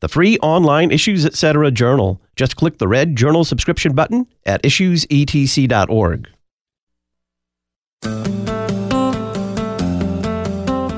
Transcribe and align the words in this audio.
The 0.00 0.08
free 0.08 0.36
online 0.38 0.90
Issues 0.90 1.24
Etc. 1.24 1.70
journal. 1.70 2.20
Just 2.36 2.56
click 2.56 2.78
the 2.78 2.88
red 2.88 3.16
journal 3.16 3.44
subscription 3.44 3.94
button 3.94 4.26
at 4.44 4.62
issuesetc.org. 4.62 6.28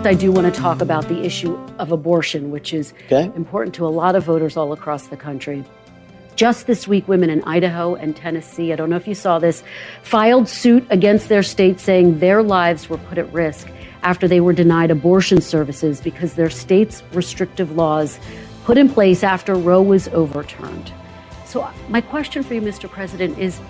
I 0.05 0.15
do 0.15 0.33
want 0.33 0.53
to 0.53 0.61
talk 0.61 0.81
about 0.81 1.07
the 1.09 1.21
issue 1.25 1.55
of 1.79 1.93
abortion, 1.93 2.51
which 2.51 2.73
is 2.73 2.95
Okay. 3.11 3.31
important 3.37 3.75
to 3.77 3.87
a 3.87 3.89
lot 3.91 4.17
of 4.17 4.25
voters 4.25 4.57
all 4.57 4.73
across 4.73 5.09
the 5.09 5.17
country. 5.17 5.65
Just 6.35 6.67
this 6.67 6.89
week, 6.89 7.07
women 7.09 7.31
in 7.31 7.43
Idaho 7.45 7.95
and 7.95 8.17
Tennessee, 8.17 8.73
I 8.73 8.77
don't 8.77 8.89
know 8.91 8.97
if 8.97 9.07
you 9.09 9.15
saw 9.15 9.39
this, 9.39 9.63
filed 10.03 10.49
suit 10.49 10.87
against 10.91 11.29
their 11.29 11.43
state 11.43 11.79
saying 11.79 12.21
their 12.21 12.43
lives 12.43 12.89
were 12.89 12.97
put 12.99 13.19
at 13.19 13.31
risk 13.33 13.69
after 14.03 14.27
they 14.27 14.41
were 14.41 14.53
denied 14.53 14.91
abortion 14.91 15.41
services 15.41 16.01
because 16.01 16.35
their 16.35 16.49
state's 16.51 17.03
restrictive 17.13 17.73
laws 17.77 18.19
put 18.69 18.77
in 18.77 18.87
place 18.87 19.25
after 19.25 19.55
Roe 19.55 19.81
was 19.81 20.09
overturned. 20.09 20.93
So, 21.47 21.63
uh, 21.63 21.73
my 21.89 22.03
question 22.03 22.43
for 22.43 22.53
you, 22.53 22.61
Mr. 22.61 22.87
President, 22.87 23.39
is 23.39 23.63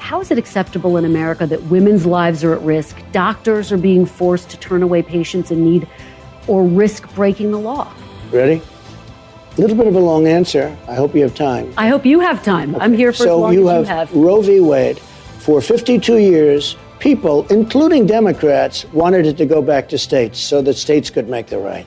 how 0.00 0.20
is 0.20 0.32
it 0.32 0.38
acceptable 0.38 0.96
in 0.96 1.04
America 1.04 1.46
that 1.46 1.62
women's 1.66 2.04
lives 2.04 2.42
are 2.42 2.54
at 2.54 2.60
risk, 2.62 2.96
doctors 3.12 3.70
are 3.70 3.76
being 3.76 4.04
forced 4.04 4.50
to 4.50 4.56
turn 4.56 4.82
away 4.82 5.02
patients 5.02 5.52
in 5.52 5.64
need, 5.64 5.86
or 6.48 6.66
risk 6.66 7.14
breaking 7.14 7.52
the 7.52 7.60
law? 7.60 7.94
Ready? 8.32 8.60
A 9.56 9.60
little 9.60 9.76
bit 9.76 9.86
of 9.86 9.94
a 9.94 10.00
long 10.00 10.26
answer. 10.26 10.76
I 10.88 10.96
hope 10.96 11.14
you 11.14 11.22
have 11.22 11.36
time. 11.36 11.72
I 11.76 11.86
hope 11.86 12.04
you 12.04 12.18
have 12.18 12.42
time. 12.42 12.74
I'm 12.74 12.92
here 12.92 13.12
for 13.12 13.22
as 13.22 13.28
so 13.28 13.38
long 13.38 13.54
you 13.54 13.70
as 13.70 13.86
have, 13.86 14.10
you 14.10 14.16
have. 14.16 14.26
Roe 14.26 14.42
v. 14.42 14.58
Wade. 14.58 14.98
For 14.98 15.60
52 15.60 16.18
years, 16.18 16.76
people, 16.98 17.46
including 17.50 18.04
Democrats, 18.04 18.84
wanted 18.86 19.26
it 19.26 19.36
to 19.36 19.46
go 19.46 19.62
back 19.62 19.88
to 19.90 19.96
states 19.96 20.40
so 20.40 20.60
that 20.62 20.74
states 20.74 21.08
could 21.08 21.28
make 21.28 21.46
the 21.46 21.58
right. 21.58 21.86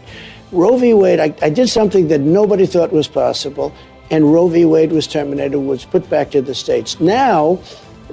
Roe 0.54 0.78
v. 0.78 0.94
Wade, 0.94 1.20
I, 1.20 1.34
I 1.42 1.50
did 1.50 1.70
something 1.70 2.08
that 2.10 2.22
nobody 2.22 2.66
thought 2.66 2.92
was 2.92 3.08
possible, 3.08 3.74
and 4.12 4.32
Roe 4.32 4.48
v. 4.48 4.66
Wade 4.66 4.92
was 4.92 5.08
terminated, 5.08 5.58
was 5.58 5.84
put 5.84 6.10
back 6.10 6.32
to 6.32 6.42
the 6.42 6.54
states. 6.54 7.00
Now, 7.00 7.60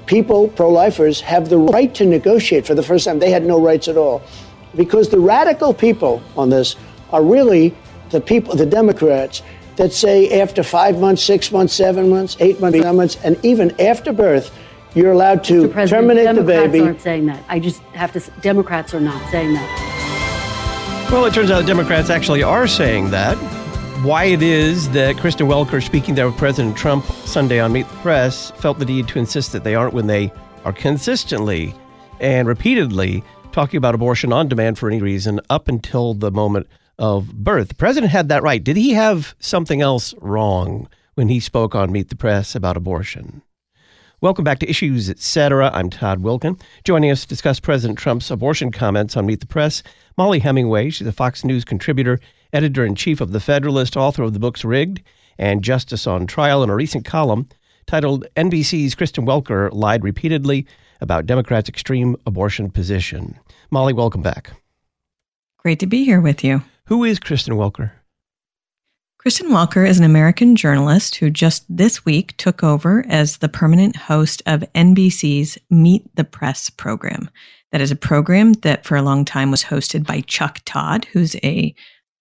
people, 0.06 0.48
pro 0.48 0.70
lifers, 0.70 1.20
have 1.20 1.50
the 1.50 1.58
right 1.58 1.94
to 1.94 2.06
negotiate 2.06 2.66
for 2.66 2.74
the 2.74 2.82
first 2.82 3.05
time. 3.05 3.19
They 3.19 3.30
had 3.30 3.44
no 3.44 3.60
rights 3.60 3.88
at 3.88 3.97
all. 3.97 4.22
Because 4.74 5.10
the 5.10 5.20
radical 5.20 5.74
people 5.74 6.22
on 6.36 6.48
this 6.48 6.77
are 7.10 7.22
really 7.22 7.74
the 8.10 8.20
people, 8.20 8.54
the 8.56 8.66
Democrats, 8.66 9.42
that 9.77 9.92
say 9.92 10.41
after 10.41 10.62
five 10.62 10.98
months, 10.98 11.22
six 11.22 11.52
months, 11.52 11.75
seven 11.75 12.08
months, 12.08 12.36
eight 12.41 12.60
months, 12.60 12.78
nine 12.78 12.97
months, 12.97 13.19
and 13.25 13.42
even 13.44 13.78
after 13.80 14.12
birth, 14.12 14.56
you're 14.94 15.12
allowed 15.12 15.44
to 15.44 15.69
terminate 15.86 16.27
the 16.34 16.42
Democrats 16.42 16.80
aren't 16.80 17.00
saying 17.00 17.27
that. 17.27 17.44
I 17.48 17.60
just 17.60 17.80
have 17.94 18.12
to. 18.12 18.20
Democrats 18.41 18.92
are 18.94 19.00
not 19.00 19.30
saying 19.30 19.54
that. 19.54 19.99
Well, 21.11 21.25
it 21.25 21.34
turns 21.34 21.50
out 21.50 21.66
Democrats 21.66 22.08
actually 22.08 22.44
are 22.44 22.69
saying 22.69 23.11
that. 23.11 23.34
Why 24.05 24.27
it 24.27 24.42
is 24.42 24.89
that 24.91 25.16
Kristen 25.16 25.48
Welker, 25.48 25.84
speaking 25.84 26.14
there 26.14 26.27
with 26.27 26.39
President 26.39 26.77
Trump 26.77 27.05
Sunday 27.05 27.58
on 27.58 27.72
Meet 27.72 27.89
the 27.89 27.97
Press, 27.97 28.53
felt 28.53 28.78
the 28.78 28.84
need 28.84 29.08
to 29.08 29.19
insist 29.19 29.50
that 29.50 29.64
they 29.64 29.75
aren't 29.75 29.92
when 29.92 30.06
they 30.06 30.33
are 30.64 30.72
consistently 30.72 31.75
and 32.20 32.47
repeatedly 32.47 33.25
talking 33.50 33.77
about 33.77 33.97
abortion 33.97 34.33
on 34.33 34.47
demand 34.47 34.78
for 34.78 34.88
any 34.88 35.03
reason 35.03 35.41
up 35.50 35.66
until 35.66 36.14
the 36.14 36.31
moment 36.31 36.69
of 36.97 37.34
birth. 37.34 37.70
The 37.70 37.75
president 37.75 38.12
had 38.12 38.28
that 38.28 38.44
right. 38.44 38.62
Did 38.62 38.76
he 38.76 38.91
have 38.91 39.34
something 39.41 39.82
else 39.82 40.15
wrong 40.19 40.88
when 41.15 41.28
he 41.28 41.41
spoke 41.41 41.75
on 41.75 41.91
Meet 41.91 42.10
the 42.10 42.16
Press 42.16 42.54
about 42.54 42.76
abortion? 42.76 43.43
Welcome 44.22 44.44
back 44.44 44.58
to 44.58 44.69
Issues 44.69 45.08
Etc. 45.08 45.70
I'm 45.72 45.88
Todd 45.88 46.22
Wilken. 46.22 46.60
Joining 46.84 47.10
us 47.10 47.22
to 47.22 47.28
discuss 47.28 47.58
President 47.58 47.98
Trump's 47.98 48.31
abortion 48.31 48.70
comments 48.70 49.16
on 49.16 49.25
Meet 49.25 49.41
the 49.41 49.47
Press, 49.47 49.82
Mollie 50.19 50.41
Hemingway. 50.41 50.91
She's 50.91 51.06
a 51.06 51.12
Fox 51.12 51.42
News 51.42 51.64
contributor, 51.64 52.20
editor 52.53 52.84
in 52.84 52.94
chief 52.94 53.22
of 53.22 53.32
The 53.32 53.41
Federalist, 53.41 53.97
author 53.97 54.22
of 54.22 54.34
the 54.34 54.38
books 54.38 54.62
Rigged 54.62 55.00
and 55.38 55.64
Justice 55.64 56.06
on 56.06 56.26
Trial, 56.26 56.62
and 56.62 56.70
a 56.70 56.75
recent 56.75 57.06
column 57.06 57.48
titled 57.86 58.26
NBC's 58.36 58.94
Kristen 58.94 59.25
Welker 59.25 59.72
Lied 59.72 60.04
Repeatedly 60.04 60.66
About 61.00 61.25
Democrats' 61.25 61.70
Extreme 61.70 62.16
Abortion 62.26 62.70
Position. 62.70 63.38
Mollie, 63.70 63.94
welcome 63.94 64.20
back. 64.20 64.50
Great 65.56 65.81
to 65.81 65.87
be 65.87 66.04
here 66.04 66.20
with 66.20 66.44
you. 66.44 66.62
Who 66.88 67.04
is 67.04 67.19
Kristen 67.19 67.54
Welker? 67.54 67.92
Kristen 69.20 69.50
Welker 69.50 69.86
is 69.86 69.98
an 69.98 70.04
American 70.06 70.56
journalist 70.56 71.16
who 71.16 71.28
just 71.28 71.66
this 71.69 72.06
week 72.06 72.34
took 72.38 72.64
over 72.64 73.04
as 73.06 73.36
the 73.36 73.50
permanent 73.50 73.94
host 73.94 74.42
of 74.47 74.64
NBC's 74.75 75.58
Meet 75.69 76.16
the 76.16 76.25
Press 76.25 76.70
program. 76.70 77.28
That 77.70 77.82
is 77.82 77.91
a 77.91 77.97
program 77.97 78.54
that 78.62 78.86
for 78.86 78.97
a 78.97 79.03
long 79.03 79.26
time 79.26 79.50
was 79.50 79.62
hosted 79.62 80.06
by 80.06 80.22
Chuck 80.22 80.60
Todd, 80.64 81.04
who's 81.12 81.36
a 81.44 81.75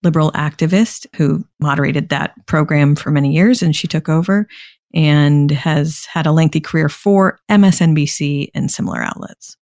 liberal 0.04 0.34
activist 0.34 1.08
who 1.16 1.46
moderated 1.62 2.10
that 2.10 2.34
program 2.48 2.98
for 2.98 3.12
many 3.12 3.32
years. 3.32 3.62
And 3.62 3.74
she 3.74 3.88
took 3.88 4.10
over 4.10 4.46
and 4.94 5.52
has 5.52 6.04
had 6.04 6.26
a 6.26 6.34
lengthy 6.34 6.60
career 6.60 6.90
for 6.90 7.40
MSNBC 7.50 8.50
and 8.54 8.70
similar 8.70 9.02
outlets. 9.02 9.56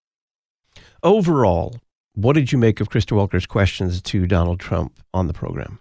Overall, 1.04 1.76
what 2.16 2.34
did 2.34 2.52
you 2.52 2.58
make 2.58 2.80
of 2.80 2.90
Kristen 2.90 3.16
Welker's 3.16 3.46
questions 3.46 4.02
to 4.02 4.26
Donald 4.26 4.60
Trump 4.60 5.00
on 5.14 5.28
the 5.28 5.34
program? 5.34 5.78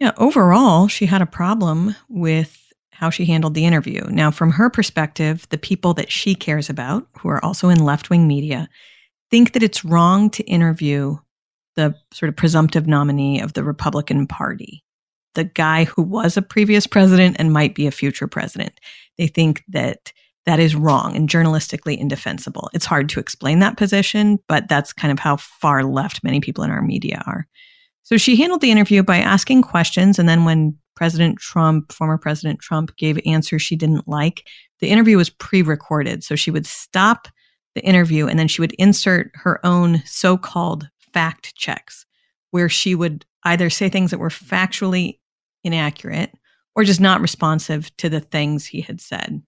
Yeah, 0.00 0.12
overall, 0.16 0.88
she 0.88 1.06
had 1.06 1.20
a 1.20 1.26
problem 1.26 1.94
with 2.08 2.56
how 2.90 3.10
she 3.10 3.26
handled 3.26 3.54
the 3.54 3.66
interview. 3.66 4.02
Now, 4.08 4.30
from 4.30 4.50
her 4.52 4.70
perspective, 4.70 5.46
the 5.50 5.58
people 5.58 5.94
that 5.94 6.10
she 6.10 6.34
cares 6.34 6.70
about, 6.70 7.06
who 7.18 7.28
are 7.28 7.44
also 7.44 7.68
in 7.68 7.84
left 7.84 8.10
wing 8.10 8.26
media, 8.26 8.68
think 9.30 9.52
that 9.52 9.62
it's 9.62 9.84
wrong 9.84 10.30
to 10.30 10.42
interview 10.44 11.16
the 11.76 11.94
sort 12.12 12.28
of 12.28 12.36
presumptive 12.36 12.86
nominee 12.86 13.40
of 13.40 13.52
the 13.52 13.62
Republican 13.62 14.26
Party, 14.26 14.82
the 15.34 15.44
guy 15.44 15.84
who 15.84 16.02
was 16.02 16.36
a 16.36 16.42
previous 16.42 16.86
president 16.86 17.36
and 17.38 17.52
might 17.52 17.74
be 17.74 17.86
a 17.86 17.92
future 17.92 18.26
president. 18.26 18.72
They 19.18 19.28
think 19.28 19.62
that 19.68 20.12
that 20.46 20.58
is 20.58 20.74
wrong 20.74 21.14
and 21.14 21.28
journalistically 21.28 21.96
indefensible. 21.98 22.70
It's 22.72 22.86
hard 22.86 23.08
to 23.10 23.20
explain 23.20 23.58
that 23.60 23.76
position, 23.76 24.38
but 24.48 24.68
that's 24.68 24.92
kind 24.92 25.12
of 25.12 25.18
how 25.18 25.36
far 25.36 25.84
left 25.84 26.24
many 26.24 26.40
people 26.40 26.64
in 26.64 26.70
our 26.70 26.82
media 26.82 27.22
are. 27.26 27.46
So 28.02 28.16
she 28.16 28.36
handled 28.36 28.60
the 28.60 28.70
interview 28.70 29.02
by 29.02 29.18
asking 29.18 29.62
questions. 29.62 30.18
And 30.18 30.28
then 30.28 30.44
when 30.44 30.76
President 30.96 31.38
Trump, 31.38 31.92
former 31.92 32.18
President 32.18 32.60
Trump, 32.60 32.96
gave 32.96 33.18
answers 33.24 33.62
she 33.62 33.76
didn't 33.76 34.08
like, 34.08 34.46
the 34.80 34.88
interview 34.88 35.16
was 35.16 35.30
pre 35.30 35.62
recorded. 35.62 36.24
So 36.24 36.36
she 36.36 36.50
would 36.50 36.66
stop 36.66 37.28
the 37.74 37.84
interview 37.84 38.26
and 38.26 38.38
then 38.38 38.48
she 38.48 38.60
would 38.60 38.72
insert 38.78 39.30
her 39.34 39.64
own 39.64 40.02
so 40.04 40.36
called 40.36 40.88
fact 41.12 41.54
checks, 41.54 42.04
where 42.50 42.68
she 42.68 42.94
would 42.94 43.24
either 43.44 43.70
say 43.70 43.88
things 43.88 44.10
that 44.10 44.18
were 44.18 44.28
factually 44.28 45.18
inaccurate 45.64 46.32
or 46.74 46.84
just 46.84 47.00
not 47.00 47.20
responsive 47.20 47.94
to 47.98 48.08
the 48.08 48.20
things 48.20 48.66
he 48.66 48.80
had 48.80 49.00
said. 49.00 49.42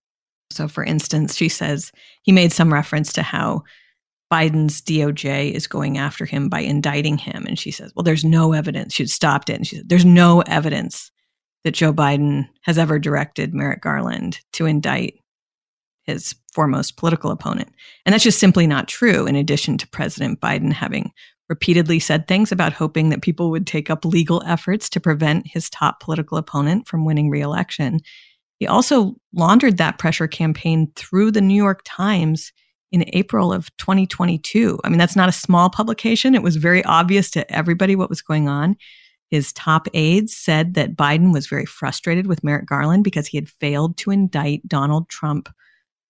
So, 0.50 0.68
for 0.68 0.84
instance, 0.84 1.36
she 1.36 1.48
says 1.48 1.92
he 2.22 2.32
made 2.32 2.52
some 2.52 2.72
reference 2.72 3.12
to 3.14 3.22
how 3.22 3.62
Biden's 4.32 4.80
DOJ 4.80 5.52
is 5.52 5.66
going 5.66 5.98
after 5.98 6.24
him 6.24 6.48
by 6.48 6.60
indicting 6.60 7.18
him. 7.18 7.44
And 7.46 7.58
she 7.58 7.70
says, 7.70 7.92
Well, 7.94 8.02
there's 8.02 8.24
no 8.24 8.54
evidence. 8.54 8.94
She 8.94 9.06
stopped 9.06 9.50
it. 9.50 9.56
And 9.56 9.66
she 9.66 9.76
said, 9.76 9.90
There's 9.90 10.06
no 10.06 10.40
evidence 10.42 11.10
that 11.64 11.72
Joe 11.74 11.92
Biden 11.92 12.48
has 12.62 12.78
ever 12.78 12.98
directed 12.98 13.52
Merrick 13.52 13.82
Garland 13.82 14.40
to 14.54 14.64
indict 14.64 15.18
his 16.04 16.34
foremost 16.54 16.96
political 16.96 17.30
opponent. 17.30 17.68
And 18.06 18.12
that's 18.12 18.24
just 18.24 18.40
simply 18.40 18.66
not 18.66 18.88
true, 18.88 19.26
in 19.26 19.36
addition 19.36 19.76
to 19.78 19.88
President 19.88 20.40
Biden 20.40 20.72
having 20.72 21.12
repeatedly 21.50 21.98
said 21.98 22.26
things 22.26 22.50
about 22.50 22.72
hoping 22.72 23.10
that 23.10 23.20
people 23.20 23.50
would 23.50 23.66
take 23.66 23.90
up 23.90 24.06
legal 24.06 24.42
efforts 24.46 24.88
to 24.88 25.00
prevent 25.00 25.46
his 25.46 25.68
top 25.68 26.00
political 26.00 26.38
opponent 26.38 26.88
from 26.88 27.04
winning 27.04 27.28
reelection. 27.28 28.00
He 28.58 28.66
also 28.66 29.14
laundered 29.34 29.76
that 29.76 29.98
pressure 29.98 30.26
campaign 30.26 30.90
through 30.96 31.32
the 31.32 31.42
New 31.42 31.54
York 31.54 31.82
Times 31.84 32.52
in 32.92 33.04
April 33.14 33.52
of 33.52 33.74
2022. 33.78 34.78
I 34.84 34.88
mean, 34.88 34.98
that's 34.98 35.16
not 35.16 35.28
a 35.28 35.32
small 35.32 35.70
publication. 35.70 36.34
It 36.34 36.42
was 36.42 36.56
very 36.56 36.84
obvious 36.84 37.30
to 37.32 37.50
everybody 37.50 37.96
what 37.96 38.10
was 38.10 38.22
going 38.22 38.48
on. 38.48 38.76
His 39.30 39.52
top 39.54 39.88
aides 39.94 40.36
said 40.36 40.74
that 40.74 40.94
Biden 40.94 41.32
was 41.32 41.46
very 41.46 41.64
frustrated 41.64 42.26
with 42.26 42.44
Merrick 42.44 42.66
Garland 42.66 43.02
because 43.02 43.26
he 43.26 43.38
had 43.38 43.48
failed 43.48 43.96
to 43.96 44.10
indict 44.10 44.68
Donald 44.68 45.08
Trump 45.08 45.48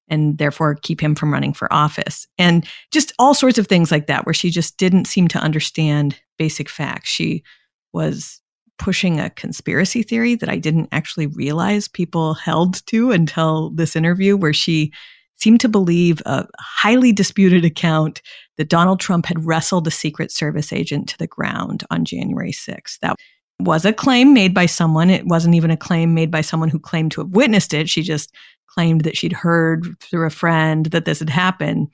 and 0.08 0.36
therefore 0.38 0.74
keep 0.74 1.00
him 1.00 1.14
from 1.14 1.32
running 1.32 1.52
for 1.52 1.72
office. 1.72 2.26
And 2.36 2.66
just 2.90 3.12
all 3.20 3.32
sorts 3.32 3.58
of 3.58 3.68
things 3.68 3.92
like 3.92 4.08
that, 4.08 4.26
where 4.26 4.34
she 4.34 4.50
just 4.50 4.76
didn't 4.76 5.06
seem 5.06 5.28
to 5.28 5.38
understand 5.38 6.20
basic 6.36 6.68
facts. 6.68 7.08
She 7.08 7.44
was 7.92 8.40
pushing 8.78 9.20
a 9.20 9.30
conspiracy 9.30 10.02
theory 10.02 10.34
that 10.34 10.48
I 10.48 10.58
didn't 10.58 10.88
actually 10.90 11.28
realize 11.28 11.86
people 11.86 12.34
held 12.34 12.84
to 12.86 13.12
until 13.12 13.70
this 13.70 13.94
interview, 13.94 14.36
where 14.36 14.52
she 14.52 14.92
seemed 15.42 15.60
to 15.60 15.68
believe 15.68 16.22
a 16.24 16.46
highly 16.58 17.12
disputed 17.12 17.64
account 17.64 18.22
that 18.56 18.68
Donald 18.68 19.00
Trump 19.00 19.26
had 19.26 19.44
wrestled 19.44 19.86
a 19.86 19.90
Secret 19.90 20.30
Service 20.30 20.72
agent 20.72 21.08
to 21.08 21.18
the 21.18 21.26
ground 21.26 21.84
on 21.90 22.04
January 22.04 22.52
6th. 22.52 22.98
That 23.00 23.16
was 23.60 23.84
a 23.84 23.92
claim 23.92 24.32
made 24.32 24.54
by 24.54 24.66
someone. 24.66 25.10
It 25.10 25.26
wasn't 25.26 25.54
even 25.54 25.70
a 25.70 25.76
claim 25.76 26.14
made 26.14 26.30
by 26.30 26.40
someone 26.40 26.68
who 26.68 26.78
claimed 26.78 27.12
to 27.12 27.20
have 27.20 27.30
witnessed 27.30 27.74
it. 27.74 27.88
She 27.88 28.02
just 28.02 28.34
claimed 28.66 29.02
that 29.02 29.16
she'd 29.16 29.32
heard 29.32 29.86
through 30.00 30.26
a 30.26 30.30
friend 30.30 30.86
that 30.86 31.04
this 31.04 31.18
had 31.18 31.30
happened. 31.30 31.88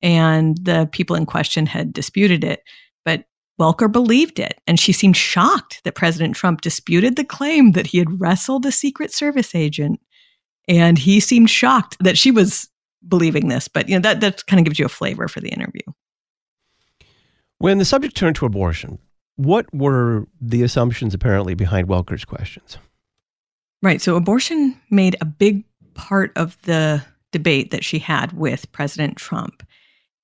And 0.00 0.56
the 0.62 0.88
people 0.92 1.16
in 1.16 1.26
question 1.26 1.66
had 1.66 1.92
disputed 1.92 2.44
it. 2.44 2.62
But 3.04 3.24
Welker 3.60 3.90
believed 3.90 4.38
it. 4.38 4.60
And 4.66 4.78
she 4.78 4.92
seemed 4.92 5.16
shocked 5.16 5.80
that 5.84 5.94
President 5.94 6.34
Trump 6.34 6.60
disputed 6.60 7.16
the 7.16 7.24
claim 7.24 7.72
that 7.72 7.86
he 7.86 7.98
had 7.98 8.20
wrestled 8.20 8.66
a 8.66 8.72
Secret 8.72 9.12
Service 9.12 9.54
agent. 9.54 10.00
And 10.68 10.98
he 10.98 11.20
seemed 11.20 11.50
shocked 11.50 11.96
that 12.00 12.18
she 12.18 12.30
was 12.30 12.68
believing 13.06 13.48
this. 13.48 13.68
But 13.68 13.88
you 13.88 13.96
know, 13.96 14.00
that, 14.00 14.20
that 14.20 14.46
kind 14.46 14.60
of 14.60 14.64
gives 14.64 14.78
you 14.78 14.86
a 14.86 14.90
flavor 14.90 15.28
for 15.28 15.40
the 15.40 15.48
interview. 15.48 15.82
When 17.58 17.78
the 17.78 17.84
subject 17.84 18.16
turned 18.16 18.36
to 18.36 18.46
abortion, 18.46 18.98
what 19.36 19.72
were 19.72 20.26
the 20.40 20.62
assumptions 20.62 21.14
apparently 21.14 21.54
behind 21.54 21.88
Welker's 21.88 22.24
questions? 22.24 22.78
Right. 23.82 24.00
So 24.00 24.16
abortion 24.16 24.80
made 24.90 25.16
a 25.20 25.24
big 25.24 25.64
part 25.94 26.32
of 26.36 26.56
the 26.62 27.04
debate 27.32 27.70
that 27.70 27.84
she 27.84 27.98
had 27.98 28.32
with 28.32 28.70
President 28.72 29.16
Trump. 29.16 29.66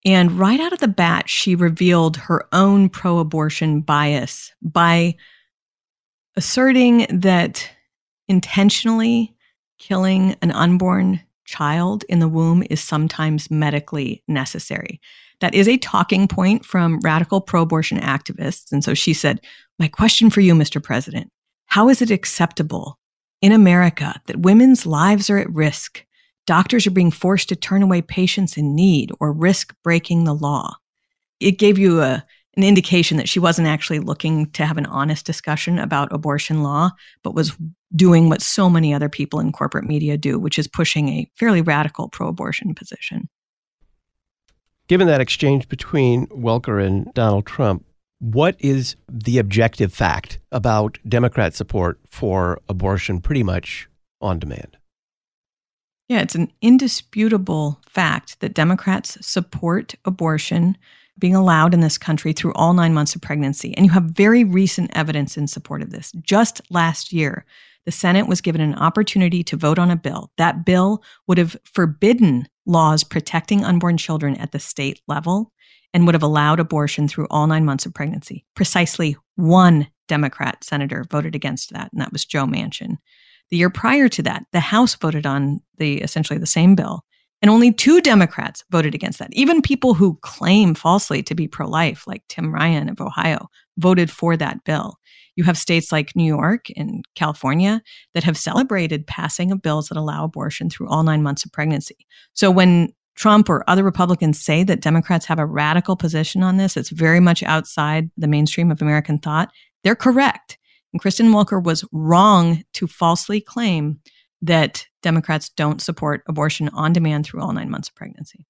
And 0.04 0.32
right 0.32 0.60
out 0.60 0.72
of 0.72 0.78
the 0.78 0.88
bat, 0.88 1.28
she 1.28 1.54
revealed 1.54 2.16
her 2.16 2.46
own 2.52 2.88
pro 2.88 3.18
abortion 3.18 3.80
bias 3.80 4.52
by 4.62 5.16
asserting 6.36 7.06
that 7.10 7.68
intentionally 8.28 9.34
killing 9.78 10.36
an 10.42 10.52
unborn 10.52 11.20
child 11.48 12.04
in 12.10 12.18
the 12.18 12.28
womb 12.28 12.62
is 12.68 12.78
sometimes 12.80 13.50
medically 13.50 14.22
necessary. 14.28 15.00
That 15.40 15.54
is 15.54 15.66
a 15.66 15.78
talking 15.78 16.28
point 16.28 16.64
from 16.64 17.00
radical 17.00 17.40
pro 17.40 17.62
abortion 17.62 17.98
activists. 17.98 18.70
And 18.70 18.84
so 18.84 18.92
she 18.92 19.14
said, 19.14 19.40
My 19.78 19.88
question 19.88 20.28
for 20.28 20.42
you, 20.42 20.54
Mr. 20.54 20.82
President, 20.82 21.30
how 21.66 21.88
is 21.88 22.02
it 22.02 22.10
acceptable 22.10 22.98
in 23.40 23.52
America 23.52 24.20
that 24.26 24.40
women's 24.40 24.84
lives 24.84 25.30
are 25.30 25.38
at 25.38 25.50
risk? 25.50 26.04
Doctors 26.46 26.86
are 26.86 26.92
being 26.92 27.10
forced 27.10 27.48
to 27.48 27.56
turn 27.56 27.82
away 27.82 28.02
patients 28.02 28.56
in 28.56 28.74
need 28.74 29.10
or 29.18 29.32
risk 29.32 29.74
breaking 29.82 30.24
the 30.24 30.34
law. 30.34 30.76
It 31.40 31.52
gave 31.52 31.78
you 31.78 32.02
a, 32.02 32.26
an 32.58 32.64
indication 32.64 33.16
that 33.16 33.28
she 33.28 33.38
wasn't 33.38 33.68
actually 33.68 34.00
looking 34.00 34.50
to 34.50 34.66
have 34.66 34.76
an 34.76 34.86
honest 34.86 35.24
discussion 35.24 35.78
about 35.78 36.12
abortion 36.12 36.64
law, 36.64 36.90
but 37.22 37.32
was 37.34 37.56
doing 37.94 38.28
what 38.28 38.42
so 38.42 38.68
many 38.68 38.92
other 38.92 39.08
people 39.08 39.38
in 39.38 39.52
corporate 39.52 39.84
media 39.84 40.18
do, 40.18 40.40
which 40.40 40.58
is 40.58 40.66
pushing 40.66 41.08
a 41.08 41.30
fairly 41.36 41.62
radical 41.62 42.08
pro 42.08 42.26
abortion 42.26 42.74
position. 42.74 43.28
Given 44.88 45.06
that 45.06 45.20
exchange 45.20 45.68
between 45.68 46.26
Welker 46.28 46.84
and 46.84 47.14
Donald 47.14 47.46
Trump, 47.46 47.84
what 48.18 48.56
is 48.58 48.96
the 49.08 49.38
objective 49.38 49.94
fact 49.94 50.40
about 50.50 50.98
Democrat 51.08 51.54
support 51.54 52.00
for 52.10 52.60
abortion 52.68 53.20
pretty 53.20 53.44
much 53.44 53.88
on 54.20 54.40
demand? 54.40 54.76
Yeah, 56.08 56.22
it's 56.22 56.34
an 56.34 56.50
indisputable 56.60 57.80
fact 57.88 58.40
that 58.40 58.54
Democrats 58.54 59.16
support 59.24 59.94
abortion 60.04 60.76
being 61.18 61.34
allowed 61.34 61.74
in 61.74 61.80
this 61.80 61.98
country 61.98 62.32
through 62.32 62.52
all 62.54 62.72
nine 62.74 62.94
months 62.94 63.14
of 63.14 63.20
pregnancy. 63.20 63.74
And 63.76 63.84
you 63.84 63.92
have 63.92 64.04
very 64.04 64.44
recent 64.44 64.90
evidence 64.94 65.36
in 65.36 65.46
support 65.46 65.82
of 65.82 65.90
this. 65.90 66.12
Just 66.22 66.60
last 66.70 67.12
year, 67.12 67.44
the 67.84 67.92
Senate 67.92 68.28
was 68.28 68.40
given 68.40 68.60
an 68.60 68.74
opportunity 68.74 69.42
to 69.44 69.56
vote 69.56 69.78
on 69.78 69.90
a 69.90 69.96
bill. 69.96 70.30
That 70.36 70.64
bill 70.64 71.02
would 71.26 71.38
have 71.38 71.56
forbidden 71.64 72.46
laws 72.66 73.02
protecting 73.02 73.64
unborn 73.64 73.96
children 73.96 74.36
at 74.36 74.52
the 74.52 74.58
state 74.58 75.00
level 75.08 75.52
and 75.94 76.04
would 76.04 76.14
have 76.14 76.22
allowed 76.22 76.60
abortion 76.60 77.08
through 77.08 77.26
all 77.30 77.46
nine 77.46 77.64
months 77.64 77.86
of 77.86 77.94
pregnancy. 77.94 78.44
Precisely 78.54 79.16
one 79.36 79.88
Democrat 80.06 80.62
senator 80.64 81.04
voted 81.10 81.34
against 81.34 81.72
that, 81.72 81.90
and 81.92 82.00
that 82.00 82.12
was 82.12 82.24
Joe 82.24 82.44
Manchin. 82.44 82.96
The 83.50 83.56
year 83.56 83.70
prior 83.70 84.08
to 84.10 84.22
that, 84.22 84.44
the 84.52 84.60
House 84.60 84.94
voted 84.94 85.26
on 85.26 85.60
the 85.78 86.02
essentially 86.02 86.38
the 86.38 86.46
same 86.46 86.74
bill, 86.74 87.04
and 87.40 87.50
only 87.50 87.72
two 87.72 88.00
Democrats 88.00 88.64
voted 88.70 88.94
against 88.94 89.18
that. 89.18 89.32
Even 89.32 89.62
people 89.62 89.94
who 89.94 90.18
claim 90.22 90.74
falsely 90.74 91.22
to 91.22 91.34
be 91.34 91.46
pro 91.46 91.68
life, 91.68 92.06
like 92.06 92.22
Tim 92.28 92.52
Ryan 92.52 92.88
of 92.88 93.00
Ohio, 93.00 93.48
voted 93.76 94.10
for 94.10 94.36
that 94.36 94.64
bill. 94.64 94.98
You 95.36 95.44
have 95.44 95.56
states 95.56 95.92
like 95.92 96.16
New 96.16 96.24
York 96.24 96.66
and 96.76 97.04
California 97.14 97.80
that 98.14 98.24
have 98.24 98.36
celebrated 98.36 99.06
passing 99.06 99.52
of 99.52 99.62
bills 99.62 99.88
that 99.88 99.96
allow 99.96 100.24
abortion 100.24 100.68
through 100.68 100.88
all 100.88 101.04
nine 101.04 101.22
months 101.22 101.44
of 101.44 101.52
pregnancy. 101.52 101.96
So 102.32 102.50
when 102.50 102.92
Trump 103.14 103.48
or 103.48 103.68
other 103.68 103.84
Republicans 103.84 104.40
say 104.40 104.64
that 104.64 104.80
Democrats 104.80 105.26
have 105.26 105.38
a 105.38 105.46
radical 105.46 105.96
position 105.96 106.42
on 106.42 106.56
this, 106.56 106.76
it's 106.76 106.90
very 106.90 107.20
much 107.20 107.44
outside 107.44 108.10
the 108.16 108.26
mainstream 108.26 108.72
of 108.72 108.82
American 108.82 109.18
thought. 109.18 109.50
They're 109.84 109.94
correct. 109.94 110.58
And 110.92 111.00
Kristen 111.00 111.28
Welker 111.28 111.62
was 111.62 111.84
wrong 111.92 112.62
to 112.74 112.86
falsely 112.86 113.40
claim 113.40 114.00
that 114.42 114.86
Democrats 115.02 115.48
don't 115.50 115.82
support 115.82 116.22
abortion 116.26 116.68
on 116.70 116.92
demand 116.92 117.26
through 117.26 117.40
all 117.40 117.52
nine 117.52 117.70
months 117.70 117.88
of 117.88 117.94
pregnancy. 117.94 118.46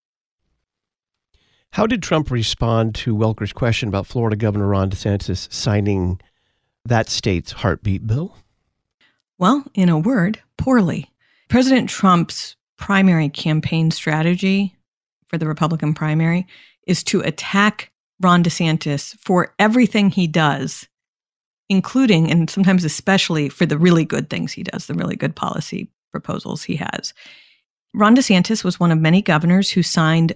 How 1.72 1.86
did 1.86 2.02
Trump 2.02 2.30
respond 2.30 2.94
to 2.96 3.14
Welker's 3.14 3.52
question 3.52 3.88
about 3.88 4.06
Florida 4.06 4.36
Governor 4.36 4.68
Ron 4.68 4.90
DeSantis 4.90 5.52
signing 5.52 6.20
that 6.84 7.08
state's 7.08 7.52
heartbeat 7.52 8.06
bill? 8.06 8.36
Well, 9.38 9.64
in 9.74 9.88
a 9.88 9.98
word, 9.98 10.40
poorly. 10.56 11.10
President 11.48 11.88
Trump's 11.88 12.56
primary 12.76 13.28
campaign 13.28 13.90
strategy 13.90 14.76
for 15.26 15.38
the 15.38 15.46
Republican 15.46 15.94
primary 15.94 16.46
is 16.86 17.04
to 17.04 17.20
attack 17.20 17.92
Ron 18.20 18.42
DeSantis 18.42 19.16
for 19.20 19.54
everything 19.58 20.10
he 20.10 20.26
does, 20.26 20.87
including 21.68 22.30
and 22.30 22.48
sometimes 22.48 22.84
especially 22.84 23.48
for 23.48 23.66
the 23.66 23.78
really 23.78 24.04
good 24.04 24.30
things 24.30 24.52
he 24.52 24.62
does, 24.62 24.86
the 24.86 24.94
really 24.94 25.16
good 25.16 25.36
policy 25.36 25.90
proposals 26.10 26.62
he 26.62 26.76
has. 26.76 27.12
Ron 27.94 28.16
DeSantis 28.16 28.64
was 28.64 28.78
one 28.78 28.92
of 28.92 28.98
many 28.98 29.22
governors 29.22 29.70
who 29.70 29.82
signed 29.82 30.34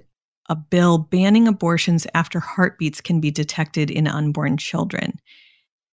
a 0.48 0.56
bill 0.56 0.98
banning 0.98 1.46
abortions 1.46 2.06
after 2.14 2.40
heartbeats 2.40 3.00
can 3.00 3.20
be 3.20 3.30
detected 3.30 3.90
in 3.90 4.06
unborn 4.06 4.56
children. 4.56 5.18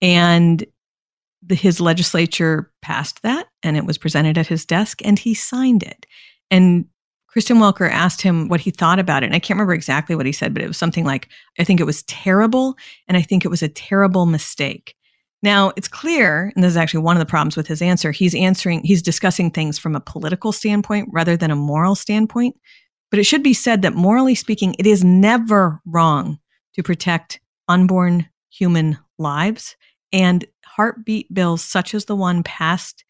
And 0.01 0.65
the, 1.41 1.55
his 1.55 1.79
legislature 1.79 2.71
passed 2.81 3.21
that 3.21 3.47
and 3.63 3.77
it 3.77 3.85
was 3.85 3.97
presented 3.97 4.37
at 4.37 4.47
his 4.47 4.65
desk 4.65 5.01
and 5.05 5.17
he 5.17 5.33
signed 5.33 5.83
it. 5.83 6.05
And 6.51 6.85
Kristen 7.27 7.57
Welker 7.57 7.89
asked 7.89 8.21
him 8.21 8.47
what 8.47 8.59
he 8.59 8.71
thought 8.71 8.97
about 8.97 9.23
it. 9.23 9.27
And 9.27 9.35
I 9.35 9.39
can't 9.39 9.55
remember 9.55 9.73
exactly 9.73 10.15
what 10.15 10.25
he 10.25 10.31
said, 10.31 10.53
but 10.53 10.63
it 10.63 10.67
was 10.67 10.77
something 10.77 11.05
like, 11.05 11.29
I 11.59 11.63
think 11.63 11.79
it 11.79 11.85
was 11.85 12.03
terrible. 12.03 12.75
And 13.07 13.15
I 13.15 13.21
think 13.21 13.45
it 13.45 13.49
was 13.49 13.61
a 13.61 13.69
terrible 13.69 14.25
mistake. 14.25 14.95
Now, 15.41 15.71
it's 15.77 15.87
clear, 15.87 16.51
and 16.53 16.63
this 16.63 16.71
is 16.71 16.77
actually 16.77 17.03
one 17.03 17.15
of 17.15 17.19
the 17.19 17.25
problems 17.25 17.55
with 17.55 17.67
his 17.67 17.81
answer, 17.81 18.11
he's 18.11 18.35
answering, 18.35 18.83
he's 18.83 19.01
discussing 19.01 19.51
things 19.51 19.79
from 19.79 19.95
a 19.95 20.01
political 20.01 20.51
standpoint 20.51 21.09
rather 21.11 21.37
than 21.37 21.51
a 21.51 21.55
moral 21.55 21.95
standpoint. 21.95 22.57
But 23.09 23.19
it 23.19 23.23
should 23.23 23.43
be 23.43 23.53
said 23.53 23.81
that 23.81 23.95
morally 23.95 24.35
speaking, 24.35 24.75
it 24.77 24.85
is 24.85 25.03
never 25.03 25.81
wrong 25.85 26.39
to 26.75 26.83
protect 26.83 27.39
unborn 27.67 28.27
human 28.49 28.97
lives. 29.17 29.75
And 30.11 30.45
heartbeat 30.65 31.33
bills, 31.33 31.63
such 31.63 31.93
as 31.93 32.05
the 32.05 32.15
one 32.15 32.43
passed 32.43 33.03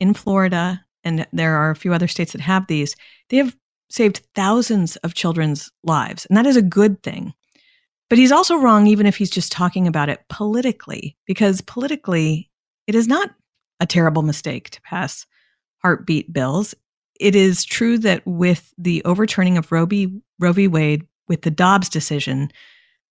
in 0.00 0.14
Florida, 0.14 0.84
and 1.04 1.26
there 1.32 1.56
are 1.56 1.70
a 1.70 1.76
few 1.76 1.92
other 1.92 2.08
states 2.08 2.32
that 2.32 2.40
have 2.40 2.66
these, 2.66 2.94
they 3.28 3.38
have 3.38 3.56
saved 3.90 4.22
thousands 4.34 4.96
of 4.96 5.14
children's 5.14 5.70
lives. 5.82 6.26
And 6.26 6.36
that 6.36 6.46
is 6.46 6.56
a 6.56 6.62
good 6.62 7.02
thing. 7.02 7.34
But 8.10 8.18
he's 8.18 8.32
also 8.32 8.56
wrong, 8.56 8.88
even 8.88 9.06
if 9.06 9.16
he's 9.16 9.30
just 9.30 9.52
talking 9.52 9.86
about 9.86 10.08
it 10.10 10.20
politically, 10.28 11.16
because 11.26 11.62
politically, 11.62 12.50
it 12.86 12.94
is 12.94 13.06
not 13.06 13.30
a 13.78 13.86
terrible 13.86 14.22
mistake 14.22 14.68
to 14.70 14.82
pass 14.82 15.26
heartbeat 15.78 16.32
bills. 16.32 16.74
It 17.18 17.36
is 17.36 17.64
true 17.64 17.98
that 17.98 18.26
with 18.26 18.74
the 18.76 19.02
overturning 19.04 19.56
of 19.56 19.70
Roe 19.70 19.86
v. 19.86 20.20
Roe 20.38 20.52
v. 20.52 20.66
Wade, 20.66 21.06
with 21.28 21.42
the 21.42 21.50
Dobbs 21.50 21.88
decision, 21.88 22.50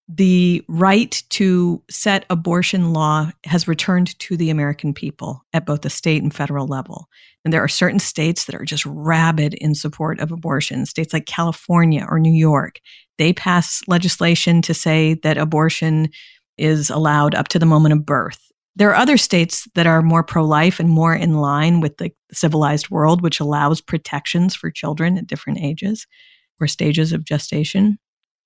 the 0.09 0.65
right 0.67 1.23
to 1.29 1.83
set 1.89 2.25
abortion 2.29 2.93
law 2.93 3.31
has 3.45 3.67
returned 3.67 4.17
to 4.19 4.35
the 4.35 4.49
American 4.49 4.93
people 4.93 5.45
at 5.53 5.65
both 5.67 5.81
the 5.81 5.89
state 5.89 6.23
and 6.23 6.33
federal 6.33 6.67
level. 6.67 7.07
And 7.45 7.53
there 7.53 7.63
are 7.63 7.67
certain 7.67 7.99
states 7.99 8.45
that 8.45 8.55
are 8.55 8.65
just 8.65 8.85
rabid 8.85 9.53
in 9.53 9.75
support 9.75 10.19
of 10.19 10.31
abortion, 10.31 10.87
states 10.87 11.13
like 11.13 11.27
California 11.27 12.05
or 12.09 12.19
New 12.19 12.33
York. 12.33 12.79
They 13.19 13.33
pass 13.33 13.83
legislation 13.87 14.63
to 14.63 14.73
say 14.73 15.15
that 15.23 15.37
abortion 15.37 16.09
is 16.57 16.89
allowed 16.89 17.35
up 17.35 17.49
to 17.49 17.59
the 17.59 17.65
moment 17.65 17.93
of 17.93 18.05
birth. 18.05 18.39
There 18.75 18.89
are 18.89 18.95
other 18.95 19.17
states 19.17 19.67
that 19.75 19.85
are 19.85 20.01
more 20.01 20.23
pro 20.23 20.45
life 20.45 20.79
and 20.79 20.89
more 20.89 21.13
in 21.13 21.33
line 21.33 21.81
with 21.81 21.97
the 21.97 22.11
civilized 22.31 22.89
world, 22.89 23.21
which 23.21 23.41
allows 23.41 23.81
protections 23.81 24.55
for 24.55 24.71
children 24.71 25.17
at 25.17 25.27
different 25.27 25.59
ages 25.59 26.07
or 26.61 26.67
stages 26.67 27.11
of 27.11 27.25
gestation. 27.25 27.99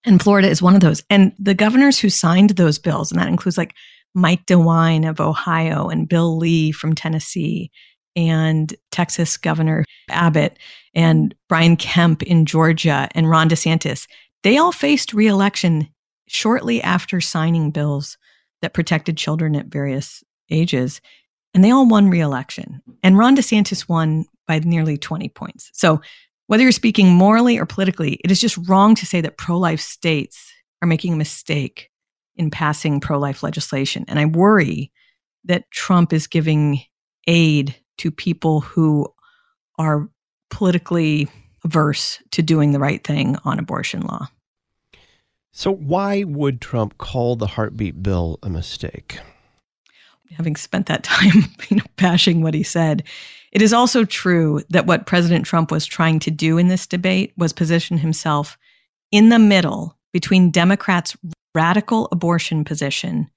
And 0.06 0.22
Florida 0.22 0.50
is 0.50 0.62
one 0.62 0.74
of 0.74 0.82
those. 0.82 1.04
And 1.08 1.34
the 1.38 1.54
governors 1.54 2.00
who 2.00 2.10
signed 2.10 2.52
those 2.52 2.80
bills, 2.80 3.12
and 3.12 3.22
that 3.22 3.28
includes 3.28 3.60
like 3.60 3.76
Mike 4.16 4.46
DeWine 4.48 5.08
of 5.08 5.22
Ohio 5.22 5.88
and 5.88 6.10
Bill 6.10 6.36
Lee 6.36 6.72
from 6.72 6.96
Tennessee 6.96 7.70
and 8.16 8.74
Texas 8.92 9.38
Governor 9.38 9.86
Abbott 10.10 10.58
and 10.94 11.34
Brian 11.50 11.76
Kemp 11.76 12.24
in 12.24 12.46
Georgia 12.46 13.08
and 13.14 13.30
Ron 13.30 13.50
DeSantis, 13.50 14.08
they 14.44 14.58
all 14.58 14.72
faced 14.72 15.14
reelection 15.14 15.90
shortly 16.28 16.82
after 16.82 17.20
signing 17.22 17.72
bills 17.72 18.18
that 18.62 18.74
protected 18.74 19.18
children 19.18 19.56
at 19.56 19.68
various 19.68 20.24
ages. 20.50 21.02
And 21.54 21.64
they 21.64 21.72
all 21.72 21.88
won 21.88 22.10
reelection. 22.10 22.82
And 23.04 23.18
Ron 23.18 23.36
DeSantis 23.36 23.88
won 23.88 24.26
by 24.48 24.60
nearly 24.60 24.98
20 24.98 25.30
points. 25.30 25.70
So, 25.74 26.02
whether 26.48 26.64
you're 26.64 26.72
speaking 26.74 27.10
morally 27.10 27.58
or 27.58 27.66
politically, 27.66 28.20
it 28.24 28.30
is 28.30 28.42
just 28.42 28.58
wrong 28.68 28.96
to 28.96 29.06
say 29.06 29.22
that 29.22 29.38
pro 29.38 29.58
life 29.58 29.80
states 29.80 30.52
are 30.82 30.88
making 30.88 31.14
a 31.14 31.18
mistake 31.18 31.90
in 32.36 32.52
passing 32.52 33.00
pro 33.00 33.18
life 33.18 33.44
legislation. 33.44 34.04
And 34.08 34.20
I 34.20 34.26
worry 34.26 34.92
that 35.46 35.72
Trump 35.72 36.12
is 36.12 36.28
giving 36.28 36.82
aid 37.28 37.76
to 38.00 38.12
people 38.12 38.60
who 38.60 39.08
are 39.80 40.10
politically 40.50 41.30
averse 41.64 42.20
to 42.32 42.42
doing 42.42 42.72
the 42.72 42.80
right 42.80 43.04
thing 43.04 43.38
on 43.44 43.60
abortion 43.60 44.02
law. 44.02 44.28
So, 45.52 45.72
why 45.72 46.24
would 46.24 46.62
Trump 46.62 46.98
call 46.98 47.36
the 47.36 47.48
heartbeat 47.48 48.02
bill 48.02 48.40
a 48.42 48.50
mistake? 48.50 49.20
Having 50.32 50.56
spent 50.56 50.88
that 50.88 51.04
time 51.04 51.46
you 51.70 51.78
know, 51.78 51.84
bashing 51.96 52.42
what 52.42 52.54
he 52.56 52.64
said, 52.64 53.04
it 53.52 53.62
is 53.62 53.72
also 53.72 54.04
true 54.04 54.62
that 54.70 54.88
what 54.88 55.06
President 55.06 55.46
Trump 55.46 55.70
was 55.70 55.86
trying 55.86 56.20
to 56.20 56.32
do 56.32 56.58
in 56.58 56.70
this 56.70 56.88
debate 56.88 57.34
was 57.38 57.54
position 57.54 58.00
himself 58.00 58.58
in 59.12 59.30
the 59.30 59.38
middle 59.38 59.96
between 60.12 60.50
Democrats' 60.50 61.16
radical 61.54 62.08
abortion 62.12 62.64
position 62.64 63.30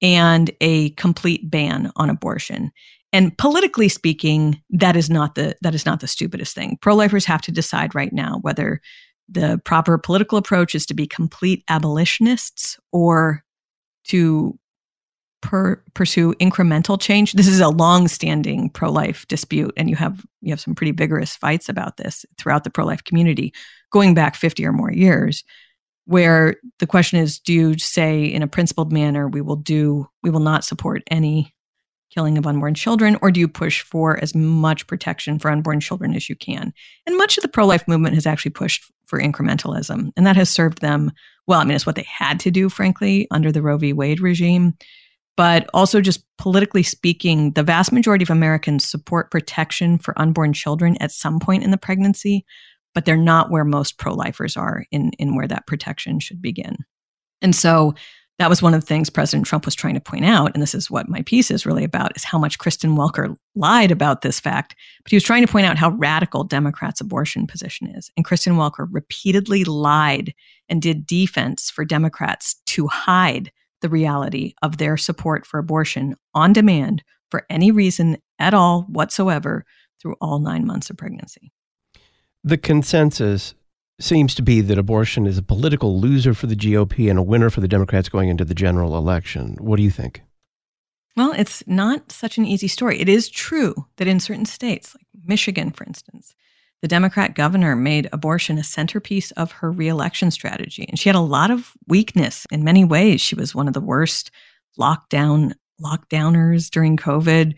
and 0.00 0.50
a 0.62 0.90
complete 0.90 1.50
ban 1.50 1.92
on 1.96 2.08
abortion. 2.08 2.72
And 3.12 3.36
politically 3.38 3.88
speaking, 3.88 4.60
that 4.70 4.96
is 4.96 5.08
not 5.08 5.34
the 5.34 5.56
that 5.62 5.74
is 5.74 5.86
not 5.86 6.00
the 6.00 6.06
stupidest 6.06 6.54
thing. 6.54 6.78
Pro-lifers 6.80 7.24
have 7.24 7.42
to 7.42 7.52
decide 7.52 7.94
right 7.94 8.12
now 8.12 8.38
whether 8.42 8.80
the 9.28 9.60
proper 9.64 9.98
political 9.98 10.38
approach 10.38 10.74
is 10.74 10.86
to 10.86 10.94
be 10.94 11.06
complete 11.06 11.64
abolitionists 11.68 12.78
or 12.92 13.44
to 14.04 14.58
per, 15.42 15.82
pursue 15.94 16.32
incremental 16.34 17.00
change. 17.00 17.34
This 17.34 17.46
is 17.46 17.60
a 17.60 17.68
long-standing 17.68 18.70
pro-life 18.70 19.26
dispute, 19.28 19.72
and 19.76 19.88
you 19.88 19.96
have 19.96 20.24
you 20.40 20.50
have 20.50 20.60
some 20.60 20.74
pretty 20.74 20.92
vigorous 20.92 21.36
fights 21.36 21.68
about 21.68 21.96
this 21.96 22.24
throughout 22.38 22.64
the 22.64 22.70
pro-life 22.70 23.04
community, 23.04 23.52
going 23.90 24.14
back 24.14 24.34
50 24.34 24.64
or 24.66 24.72
more 24.72 24.92
years. 24.92 25.44
Where 26.04 26.56
the 26.78 26.86
question 26.86 27.18
is, 27.18 27.38
do 27.38 27.52
you 27.52 27.78
say 27.78 28.24
in 28.24 28.42
a 28.42 28.46
principled 28.46 28.92
manner, 28.92 29.28
we 29.28 29.42
will 29.42 29.56
do, 29.56 30.08
we 30.22 30.30
will 30.30 30.40
not 30.40 30.64
support 30.64 31.02
any 31.10 31.54
killing 32.10 32.38
of 32.38 32.46
unborn 32.46 32.74
children, 32.74 33.16
or 33.22 33.30
do 33.30 33.40
you 33.40 33.48
push 33.48 33.82
for 33.82 34.22
as 34.22 34.34
much 34.34 34.86
protection 34.86 35.38
for 35.38 35.50
unborn 35.50 35.80
children 35.80 36.14
as 36.14 36.28
you 36.28 36.36
can? 36.36 36.72
And 37.06 37.16
much 37.16 37.36
of 37.36 37.42
the 37.42 37.48
pro 37.48 37.66
life 37.66 37.86
movement 37.86 38.14
has 38.14 38.26
actually 38.26 38.50
pushed 38.50 38.90
for 39.06 39.20
incrementalism, 39.20 40.10
and 40.16 40.26
that 40.26 40.36
has 40.36 40.50
served 40.50 40.80
them 40.80 41.12
well. 41.46 41.60
I 41.60 41.64
mean, 41.64 41.74
it's 41.74 41.86
what 41.86 41.96
they 41.96 42.06
had 42.08 42.40
to 42.40 42.50
do, 42.50 42.68
frankly, 42.68 43.26
under 43.30 43.50
the 43.50 43.62
Roe 43.62 43.78
v. 43.78 43.92
Wade 43.92 44.20
regime. 44.20 44.74
But 45.36 45.70
also, 45.72 46.00
just 46.00 46.24
politically 46.36 46.82
speaking, 46.82 47.52
the 47.52 47.62
vast 47.62 47.92
majority 47.92 48.24
of 48.24 48.30
Americans 48.30 48.84
support 48.84 49.30
protection 49.30 49.96
for 49.96 50.18
unborn 50.18 50.52
children 50.52 50.96
at 51.00 51.12
some 51.12 51.38
point 51.38 51.62
in 51.62 51.70
the 51.70 51.78
pregnancy, 51.78 52.44
but 52.92 53.04
they're 53.04 53.16
not 53.16 53.50
where 53.50 53.64
most 53.64 53.98
pro 53.98 54.12
lifers 54.12 54.56
are 54.56 54.84
in, 54.90 55.12
in 55.12 55.36
where 55.36 55.46
that 55.46 55.66
protection 55.68 56.18
should 56.18 56.42
begin. 56.42 56.78
And 57.40 57.54
so 57.54 57.94
that 58.38 58.48
was 58.48 58.62
one 58.62 58.72
of 58.72 58.80
the 58.80 58.86
things 58.86 59.10
President 59.10 59.46
Trump 59.46 59.64
was 59.64 59.74
trying 59.74 59.94
to 59.94 60.00
point 60.00 60.24
out. 60.24 60.52
And 60.54 60.62
this 60.62 60.74
is 60.74 60.90
what 60.90 61.08
my 61.08 61.22
piece 61.22 61.50
is 61.50 61.66
really 61.66 61.84
about 61.84 62.16
is 62.16 62.22
how 62.22 62.38
much 62.38 62.58
Kristen 62.58 62.96
Welker 62.96 63.36
lied 63.56 63.90
about 63.90 64.22
this 64.22 64.38
fact. 64.38 64.76
But 65.02 65.10
he 65.10 65.16
was 65.16 65.24
trying 65.24 65.44
to 65.44 65.50
point 65.50 65.66
out 65.66 65.76
how 65.76 65.90
radical 65.90 66.44
Democrats' 66.44 67.00
abortion 67.00 67.46
position 67.48 67.88
is. 67.96 68.10
And 68.16 68.24
Kristen 68.24 68.54
Welker 68.54 68.86
repeatedly 68.90 69.64
lied 69.64 70.34
and 70.68 70.80
did 70.80 71.06
defense 71.06 71.68
for 71.68 71.84
Democrats 71.84 72.54
to 72.66 72.86
hide 72.86 73.50
the 73.80 73.88
reality 73.88 74.54
of 74.62 74.78
their 74.78 74.96
support 74.96 75.44
for 75.44 75.58
abortion 75.58 76.14
on 76.34 76.52
demand 76.52 77.02
for 77.30 77.44
any 77.50 77.70
reason 77.70 78.18
at 78.38 78.54
all 78.54 78.82
whatsoever 78.82 79.64
through 80.00 80.14
all 80.20 80.38
nine 80.38 80.64
months 80.64 80.90
of 80.90 80.96
pregnancy. 80.96 81.52
The 82.44 82.56
consensus 82.56 83.54
seems 84.00 84.34
to 84.36 84.42
be 84.42 84.60
that 84.60 84.78
abortion 84.78 85.26
is 85.26 85.38
a 85.38 85.42
political 85.42 86.00
loser 86.00 86.34
for 86.34 86.46
the 86.46 86.56
GOP 86.56 87.10
and 87.10 87.18
a 87.18 87.22
winner 87.22 87.50
for 87.50 87.60
the 87.60 87.68
Democrats 87.68 88.08
going 88.08 88.28
into 88.28 88.44
the 88.44 88.54
general 88.54 88.96
election. 88.96 89.56
What 89.60 89.76
do 89.76 89.82
you 89.82 89.90
think? 89.90 90.22
Well, 91.16 91.32
it's 91.36 91.66
not 91.66 92.12
such 92.12 92.38
an 92.38 92.46
easy 92.46 92.68
story. 92.68 93.00
It 93.00 93.08
is 93.08 93.28
true 93.28 93.74
that 93.96 94.06
in 94.06 94.20
certain 94.20 94.46
states, 94.46 94.94
like 94.94 95.06
Michigan, 95.26 95.72
for 95.72 95.82
instance, 95.84 96.34
the 96.80 96.86
Democrat 96.86 97.34
governor 97.34 97.74
made 97.74 98.08
abortion 98.12 98.56
a 98.56 98.62
centerpiece 98.62 99.32
of 99.32 99.50
her 99.50 99.72
reelection 99.72 100.30
strategy. 100.30 100.86
And 100.88 100.96
she 100.96 101.08
had 101.08 101.16
a 101.16 101.20
lot 101.20 101.50
of 101.50 101.72
weakness 101.88 102.46
in 102.52 102.62
many 102.62 102.84
ways. 102.84 103.20
She 103.20 103.34
was 103.34 103.52
one 103.52 103.66
of 103.66 103.74
the 103.74 103.80
worst 103.80 104.30
lockdown 104.78 105.54
lockdowners 105.82 106.70
during 106.70 106.96
COVID 106.96 107.54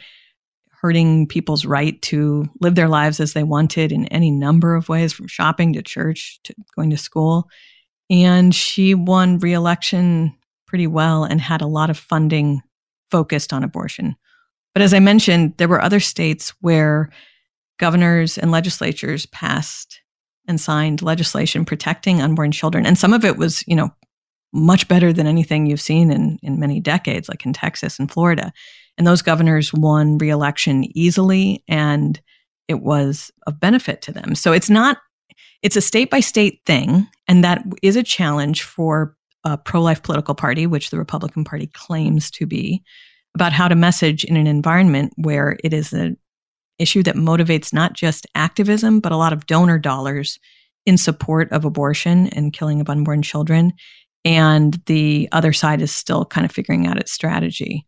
hurting 0.80 1.26
people's 1.26 1.66
right 1.66 2.00
to 2.02 2.49
live 2.60 2.75
their 2.75 2.88
lives 2.88 3.20
as 3.20 3.34
they 3.34 3.42
wanted 3.42 3.92
in 3.92 4.06
any 4.06 4.30
number 4.30 4.75
of 4.75 4.88
ways, 4.88 5.12
from 5.12 5.26
shopping 5.26 5.75
to 5.75 5.82
church 5.82 6.40
to 6.44 6.54
going 6.75 6.90
to 6.90 6.96
school. 6.96 7.49
And 8.08 8.54
she 8.54 8.94
won 8.94 9.38
reelection 9.38 10.34
pretty 10.66 10.87
well 10.87 11.25
and 11.25 11.40
had 11.40 11.60
a 11.60 11.66
lot 11.66 11.90
of 11.90 11.99
funding 11.99 12.62
focused 13.10 13.52
on 13.52 13.62
abortion. 13.62 14.16
But 14.72 14.82
as 14.82 14.94
I 14.94 15.00
mentioned, 15.00 15.54
there 15.58 15.68
were 15.68 15.82
other 15.82 16.00
states 16.00 16.54
where 16.60 17.10
governors 17.78 18.38
and 18.38 18.50
legislatures 18.50 19.26
passed 19.26 20.00
and 20.49 20.60
signed 20.60 21.02
legislation 21.02 21.64
protecting 21.64 22.22
unborn 22.22 22.52
children. 22.52 22.87
And 22.87 22.96
some 22.96 23.12
of 23.12 23.25
it 23.25 23.37
was, 23.37 23.62
you 23.66 23.76
know, 23.76 23.90
much 24.52 24.88
better 24.88 25.12
than 25.12 25.26
anything 25.26 25.66
you've 25.66 25.80
seen 25.80 26.10
in, 26.10 26.38
in 26.42 26.58
many 26.58 26.80
decades, 26.80 27.28
like 27.28 27.44
in 27.44 27.52
Texas 27.52 27.99
and 27.99 28.10
Florida. 28.10 28.52
And 29.00 29.07
those 29.07 29.23
governors 29.23 29.73
won 29.73 30.19
reelection 30.19 30.85
easily 30.95 31.64
and 31.66 32.21
it 32.69 32.83
was 32.83 33.30
of 33.47 33.59
benefit 33.59 34.02
to 34.02 34.12
them. 34.12 34.35
So 34.35 34.52
it's 34.52 34.69
not, 34.69 34.99
it's 35.62 35.75
a 35.75 35.80
state 35.80 36.11
by 36.11 36.21
state 36.21 36.61
thing. 36.66 37.09
And 37.26 37.42
that 37.42 37.64
is 37.83 37.97
a 37.97 38.02
challenge 38.02 38.62
for 38.62 39.16
a 39.42 39.57
pro 39.57 39.80
life 39.80 40.02
political 40.02 40.35
party, 40.35 40.66
which 40.66 40.90
the 40.90 40.99
Republican 40.99 41.45
Party 41.45 41.66
claims 41.69 42.30
to 42.33 42.45
be, 42.45 42.83
about 43.35 43.54
how 43.54 43.69
to 43.69 43.75
message 43.75 44.23
in 44.23 44.37
an 44.37 44.47
environment 44.47 45.14
where 45.16 45.57
it 45.64 45.73
is 45.73 45.95
an 45.95 46.19
issue 46.78 47.02
that 47.04 47.16
motivates 47.16 47.73
not 47.73 47.95
just 47.95 48.26
activism, 48.35 49.00
but 49.00 49.12
a 49.12 49.16
lot 49.16 49.33
of 49.33 49.47
donor 49.47 49.78
dollars 49.78 50.38
in 50.85 50.99
support 50.99 51.50
of 51.52 51.64
abortion 51.64 52.26
and 52.35 52.52
killing 52.52 52.83
of 52.83 52.90
unborn 52.90 53.23
children. 53.23 53.73
And 54.26 54.78
the 54.85 55.26
other 55.33 55.54
side 55.54 55.80
is 55.80 55.90
still 55.90 56.26
kind 56.26 56.45
of 56.45 56.52
figuring 56.52 56.87
out 56.87 56.99
its 56.99 57.12
strategy. 57.12 57.87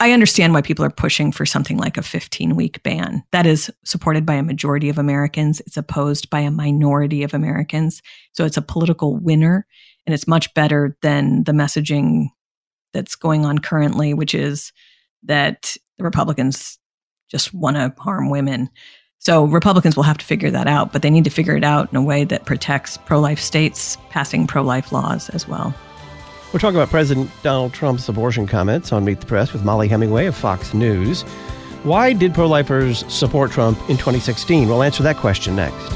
I 0.00 0.12
understand 0.12 0.52
why 0.52 0.62
people 0.62 0.84
are 0.84 0.90
pushing 0.90 1.30
for 1.30 1.46
something 1.46 1.76
like 1.78 1.96
a 1.96 2.02
15 2.02 2.56
week 2.56 2.82
ban. 2.82 3.22
That 3.32 3.46
is 3.46 3.70
supported 3.84 4.26
by 4.26 4.34
a 4.34 4.42
majority 4.42 4.88
of 4.88 4.98
Americans. 4.98 5.60
It's 5.60 5.76
opposed 5.76 6.30
by 6.30 6.40
a 6.40 6.50
minority 6.50 7.22
of 7.22 7.32
Americans. 7.32 8.02
So 8.32 8.44
it's 8.44 8.56
a 8.56 8.62
political 8.62 9.16
winner. 9.16 9.66
And 10.06 10.12
it's 10.12 10.28
much 10.28 10.52
better 10.54 10.96
than 11.00 11.44
the 11.44 11.52
messaging 11.52 12.26
that's 12.92 13.14
going 13.14 13.44
on 13.44 13.58
currently, 13.58 14.14
which 14.14 14.34
is 14.34 14.72
that 15.22 15.76
the 15.96 16.04
Republicans 16.04 16.78
just 17.30 17.54
want 17.54 17.76
to 17.76 17.94
harm 17.98 18.30
women. 18.30 18.68
So 19.18 19.44
Republicans 19.46 19.96
will 19.96 20.02
have 20.02 20.18
to 20.18 20.24
figure 20.26 20.50
that 20.50 20.66
out, 20.66 20.92
but 20.92 21.02
they 21.02 21.08
need 21.08 21.24
to 21.24 21.30
figure 21.30 21.56
it 21.56 21.64
out 21.64 21.90
in 21.90 21.96
a 21.96 22.02
way 22.02 22.24
that 22.24 22.44
protects 22.44 22.98
pro 22.98 23.18
life 23.18 23.40
states 23.40 23.96
passing 24.10 24.46
pro 24.46 24.62
life 24.62 24.92
laws 24.92 25.30
as 25.30 25.48
well. 25.48 25.74
We're 26.54 26.60
talking 26.60 26.76
about 26.76 26.90
President 26.90 27.28
Donald 27.42 27.72
Trump's 27.72 28.08
abortion 28.08 28.46
comments 28.46 28.92
on 28.92 29.04
Meet 29.04 29.18
the 29.18 29.26
Press 29.26 29.52
with 29.52 29.64
Mollie 29.64 29.88
Hemingway 29.88 30.26
of 30.26 30.36
Fox 30.36 30.72
News. 30.72 31.22
Why 31.82 32.12
did 32.12 32.32
pro 32.32 32.46
lifers 32.46 33.04
support 33.12 33.50
Trump 33.50 33.76
in 33.90 33.96
2016? 33.96 34.68
We'll 34.68 34.84
answer 34.84 35.02
that 35.02 35.16
question 35.16 35.56
next. 35.56 35.92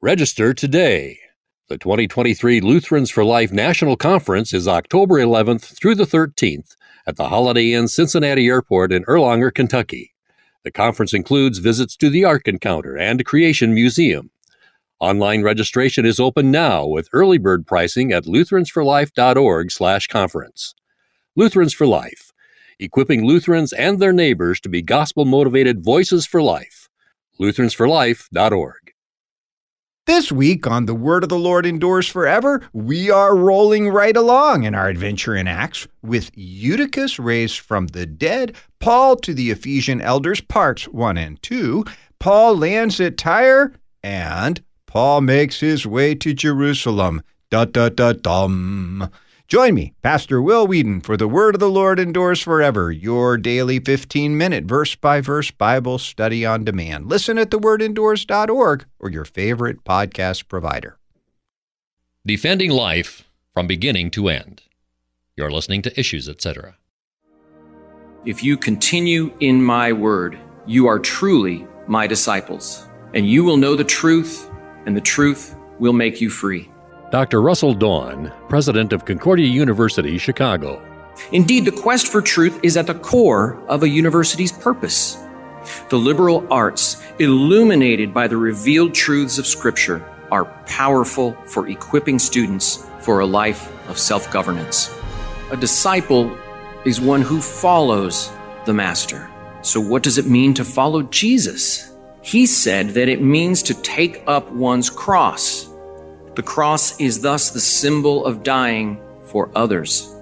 Register 0.00 0.54
today. 0.54 1.18
The 1.70 1.78
2023 1.78 2.60
Lutherans 2.62 3.10
for 3.12 3.24
Life 3.24 3.52
National 3.52 3.96
Conference 3.96 4.52
is 4.52 4.66
October 4.66 5.20
11th 5.20 5.78
through 5.78 5.94
the 5.94 6.02
13th 6.02 6.74
at 7.06 7.14
the 7.14 7.28
Holiday 7.28 7.74
Inn 7.74 7.86
Cincinnati 7.86 8.48
Airport 8.48 8.90
in 8.90 9.04
Erlanger, 9.04 9.54
Kentucky. 9.54 10.12
The 10.64 10.72
conference 10.72 11.14
includes 11.14 11.58
visits 11.58 11.94
to 11.98 12.10
the 12.10 12.24
Ark 12.24 12.48
Encounter 12.48 12.98
and 12.98 13.24
Creation 13.24 13.72
Museum. 13.72 14.32
Online 14.98 15.44
registration 15.44 16.04
is 16.04 16.18
open 16.18 16.50
now 16.50 16.88
with 16.88 17.08
early 17.12 17.38
bird 17.38 17.68
pricing 17.68 18.12
at 18.12 18.24
lutheransforlife.org/conference. 18.24 20.74
Lutherans 21.36 21.72
for 21.72 21.86
Life, 21.86 22.32
equipping 22.80 23.24
Lutherans 23.24 23.72
and 23.72 24.00
their 24.00 24.12
neighbors 24.12 24.60
to 24.62 24.68
be 24.68 24.82
gospel 24.82 25.24
motivated 25.24 25.84
voices 25.84 26.26
for 26.26 26.42
life 26.42 26.88
lutheransforlife.org. 27.40 28.79
This 30.10 30.32
week 30.32 30.66
on 30.66 30.86
The 30.86 30.94
Word 30.94 31.22
of 31.22 31.28
the 31.28 31.38
Lord 31.38 31.64
Endures 31.64 32.08
Forever, 32.08 32.68
we 32.72 33.12
are 33.12 33.36
rolling 33.36 33.90
right 33.90 34.16
along 34.16 34.64
in 34.64 34.74
our 34.74 34.88
adventure 34.88 35.36
in 35.36 35.46
Acts 35.46 35.86
with 36.02 36.32
Eutychus 36.34 37.20
raised 37.20 37.60
from 37.60 37.86
the 37.86 38.06
dead, 38.06 38.56
Paul 38.80 39.14
to 39.18 39.32
the 39.32 39.52
Ephesian 39.52 40.00
elders, 40.00 40.40
parts 40.40 40.88
1 40.88 41.16
and 41.16 41.40
2, 41.44 41.84
Paul 42.18 42.56
lands 42.56 43.00
at 43.00 43.18
Tyre, 43.18 43.72
and 44.02 44.60
Paul 44.86 45.20
makes 45.20 45.60
his 45.60 45.86
way 45.86 46.16
to 46.16 46.34
Jerusalem. 46.34 47.22
Da 47.48 47.64
da 47.66 47.88
da 47.88 48.12
dum. 48.12 49.08
Join 49.50 49.74
me, 49.74 49.94
Pastor 50.00 50.40
Will 50.40 50.64
Weedon, 50.64 51.00
for 51.00 51.16
the 51.16 51.26
Word 51.26 51.56
of 51.56 51.58
the 51.58 51.68
Lord 51.68 51.98
endures 51.98 52.40
forever, 52.40 52.92
your 52.92 53.36
daily 53.36 53.80
15 53.80 54.38
minute 54.38 54.66
verse 54.66 54.94
by 54.94 55.20
verse 55.20 55.50
Bible 55.50 55.98
study 55.98 56.46
on 56.46 56.62
demand. 56.62 57.06
Listen 57.06 57.36
at 57.36 57.50
thewordendures.org 57.50 58.84
or 59.00 59.10
your 59.10 59.24
favorite 59.24 59.82
podcast 59.82 60.46
provider. 60.46 60.98
Defending 62.24 62.70
life 62.70 63.24
from 63.52 63.66
beginning 63.66 64.12
to 64.12 64.28
end. 64.28 64.62
You're 65.36 65.50
listening 65.50 65.82
to 65.82 65.98
Issues, 65.98 66.28
etc. 66.28 66.76
If 68.24 68.44
you 68.44 68.56
continue 68.56 69.34
in 69.40 69.60
my 69.60 69.92
word, 69.92 70.38
you 70.64 70.86
are 70.86 71.00
truly 71.00 71.66
my 71.88 72.06
disciples, 72.06 72.86
and 73.14 73.28
you 73.28 73.42
will 73.42 73.56
know 73.56 73.74
the 73.74 73.82
truth, 73.82 74.48
and 74.86 74.96
the 74.96 75.00
truth 75.00 75.56
will 75.80 75.92
make 75.92 76.20
you 76.20 76.30
free. 76.30 76.70
Dr. 77.10 77.42
Russell 77.42 77.74
Dawn, 77.74 78.32
president 78.48 78.92
of 78.92 79.04
Concordia 79.04 79.48
University, 79.48 80.16
Chicago. 80.16 80.80
Indeed, 81.32 81.64
the 81.64 81.72
quest 81.72 82.06
for 82.06 82.22
truth 82.22 82.60
is 82.62 82.76
at 82.76 82.86
the 82.86 82.94
core 82.94 83.60
of 83.66 83.82
a 83.82 83.88
university's 83.88 84.52
purpose. 84.52 85.18
The 85.88 85.98
liberal 85.98 86.46
arts, 86.52 87.02
illuminated 87.18 88.14
by 88.14 88.28
the 88.28 88.36
revealed 88.36 88.94
truths 88.94 89.38
of 89.38 89.46
Scripture, 89.48 90.06
are 90.30 90.44
powerful 90.66 91.32
for 91.46 91.66
equipping 91.66 92.20
students 92.20 92.86
for 93.00 93.18
a 93.18 93.26
life 93.26 93.72
of 93.88 93.98
self 93.98 94.32
governance. 94.32 94.96
A 95.50 95.56
disciple 95.56 96.38
is 96.84 97.00
one 97.00 97.22
who 97.22 97.40
follows 97.40 98.30
the 98.66 98.72
Master. 98.72 99.28
So, 99.62 99.80
what 99.80 100.04
does 100.04 100.16
it 100.16 100.26
mean 100.26 100.54
to 100.54 100.64
follow 100.64 101.02
Jesus? 101.02 101.92
He 102.22 102.46
said 102.46 102.90
that 102.90 103.08
it 103.08 103.20
means 103.20 103.64
to 103.64 103.74
take 103.74 104.22
up 104.28 104.48
one's 104.52 104.88
cross 104.88 105.69
the 106.40 106.46
cross 106.46 106.98
is 106.98 107.20
thus 107.20 107.50
the 107.50 107.60
symbol 107.60 108.24
of 108.24 108.42
dying 108.42 108.98
for 109.24 109.50
others, 109.54 110.16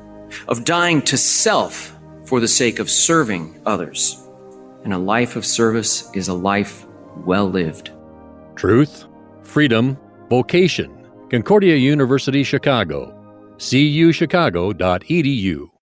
of 0.49 0.65
dying 0.65 1.01
to 1.01 1.17
self 1.17 1.97
for 2.25 2.41
the 2.41 2.49
sake 2.49 2.81
of 2.81 2.91
serving 2.91 3.61
others. 3.65 4.21
And 4.83 4.93
a 4.93 4.99
life 4.99 5.37
of 5.37 5.47
service 5.47 6.11
is 6.15 6.27
a 6.27 6.35
life 6.35 6.87
well 7.25 7.49
lived. 7.49 7.93
Truth, 8.57 9.05
freedom, 9.45 9.97
vocation. 10.29 11.07
Concordia 11.31 11.77
University, 11.77 12.43
Chicago. 12.43 13.15
cuchicago.edu. 13.59 15.78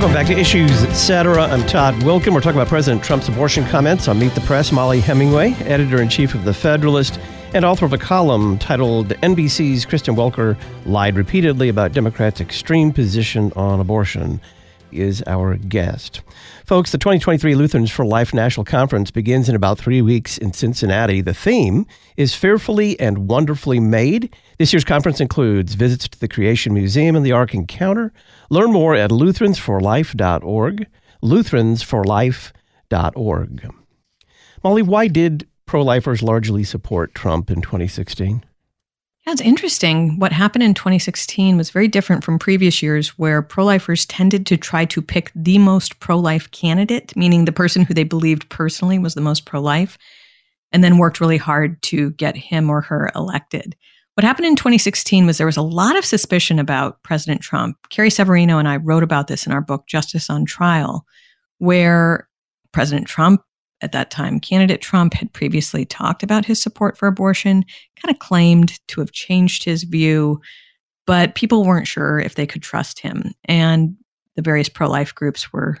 Welcome 0.00 0.14
back 0.14 0.28
to 0.28 0.32
Issues 0.32 0.82
Etc. 0.82 1.42
I'm 1.42 1.66
Todd 1.66 1.92
Wilken. 1.96 2.32
We're 2.32 2.40
talking 2.40 2.58
about 2.58 2.68
President 2.68 3.04
Trump's 3.04 3.28
abortion 3.28 3.66
comments 3.66 4.08
on 4.08 4.18
Meet 4.18 4.34
the 4.34 4.40
Press. 4.40 4.72
Mollie 4.72 4.98
Hemingway, 4.98 5.52
editor 5.66 6.00
in 6.00 6.08
chief 6.08 6.34
of 6.34 6.46
The 6.46 6.54
Federalist 6.54 7.20
and 7.52 7.66
author 7.66 7.84
of 7.84 7.92
a 7.92 7.98
column 7.98 8.58
titled 8.58 9.08
NBC's 9.08 9.84
Kristen 9.84 10.16
Welker 10.16 10.58
Lied 10.86 11.16
Repeatedly 11.16 11.68
About 11.68 11.92
Democrats' 11.92 12.40
Extreme 12.40 12.94
Position 12.94 13.52
on 13.56 13.78
Abortion, 13.78 14.40
is 14.90 15.22
our 15.26 15.56
guest. 15.56 16.22
Folks, 16.64 16.92
the 16.92 16.98
2023 16.98 17.54
Lutherans 17.54 17.90
for 17.90 18.04
Life 18.04 18.32
National 18.32 18.64
Conference 18.64 19.10
begins 19.10 19.48
in 19.48 19.54
about 19.54 19.78
three 19.78 20.02
weeks 20.02 20.38
in 20.38 20.52
Cincinnati. 20.52 21.20
The 21.20 21.34
theme 21.34 21.86
is 22.16 22.34
Fearfully 22.34 22.98
and 22.98 23.28
Wonderfully 23.28 23.80
Made. 23.80 24.34
This 24.58 24.72
year's 24.72 24.84
conference 24.84 25.20
includes 25.20 25.74
visits 25.74 26.08
to 26.08 26.18
the 26.18 26.28
Creation 26.28 26.72
Museum 26.72 27.16
and 27.16 27.24
the 27.24 27.32
Ark 27.32 27.54
Encounter. 27.54 28.12
Learn 28.50 28.72
more 28.72 28.96
at 28.96 29.10
lutheransforlife.org. 29.10 30.86
Lutheransforlife.org. 31.22 33.74
Mollie, 34.64 34.82
why 34.82 35.06
did 35.08 35.46
pro 35.66 35.82
lifers 35.82 36.22
largely 36.22 36.64
support 36.64 37.14
Trump 37.14 37.50
in 37.50 37.60
2016? 37.62 38.44
That's 39.26 39.40
interesting. 39.40 40.18
What 40.18 40.32
happened 40.32 40.64
in 40.64 40.74
2016 40.74 41.56
was 41.56 41.70
very 41.70 41.86
different 41.86 42.24
from 42.24 42.36
previous 42.38 42.82
years, 42.82 43.10
where 43.10 43.42
pro 43.42 43.64
lifers 43.64 44.04
tended 44.06 44.44
to 44.46 44.56
try 44.56 44.84
to 44.86 45.00
pick 45.00 45.30
the 45.34 45.58
most 45.58 46.00
pro 46.00 46.18
life 46.18 46.50
candidate, 46.50 47.14
meaning 47.16 47.44
the 47.44 47.52
person 47.52 47.84
who 47.84 47.94
they 47.94 48.02
believed 48.02 48.48
personally 48.48 48.98
was 48.98 49.14
the 49.14 49.20
most 49.20 49.44
pro 49.44 49.60
life, 49.60 49.96
and 50.72 50.82
then 50.82 50.98
worked 50.98 51.20
really 51.20 51.36
hard 51.36 51.80
to 51.82 52.10
get 52.12 52.36
him 52.36 52.70
or 52.70 52.80
her 52.80 53.12
elected. 53.14 53.76
What 54.20 54.26
happened 54.26 54.48
in 54.48 54.56
2016 54.56 55.24
was 55.24 55.38
there 55.38 55.46
was 55.46 55.56
a 55.56 55.62
lot 55.62 55.96
of 55.96 56.04
suspicion 56.04 56.58
about 56.58 57.02
President 57.02 57.40
Trump. 57.40 57.78
Carrie 57.88 58.10
Severino 58.10 58.58
and 58.58 58.68
I 58.68 58.76
wrote 58.76 59.02
about 59.02 59.28
this 59.28 59.46
in 59.46 59.52
our 59.52 59.62
book, 59.62 59.86
Justice 59.86 60.28
on 60.28 60.44
Trial, 60.44 61.06
where 61.56 62.28
President 62.70 63.06
Trump 63.06 63.40
at 63.80 63.92
that 63.92 64.10
time, 64.10 64.38
candidate 64.38 64.82
Trump 64.82 65.14
had 65.14 65.32
previously 65.32 65.86
talked 65.86 66.22
about 66.22 66.44
his 66.44 66.62
support 66.62 66.98
for 66.98 67.06
abortion, 67.06 67.64
kind 67.96 68.14
of 68.14 68.18
claimed 68.18 68.78
to 68.88 69.00
have 69.00 69.12
changed 69.12 69.64
his 69.64 69.84
view, 69.84 70.38
but 71.06 71.34
people 71.34 71.64
weren't 71.64 71.88
sure 71.88 72.18
if 72.20 72.34
they 72.34 72.46
could 72.46 72.62
trust 72.62 73.00
him. 73.00 73.32
And 73.46 73.96
the 74.36 74.42
various 74.42 74.68
pro 74.68 74.86
life 74.86 75.14
groups 75.14 75.50
were 75.50 75.78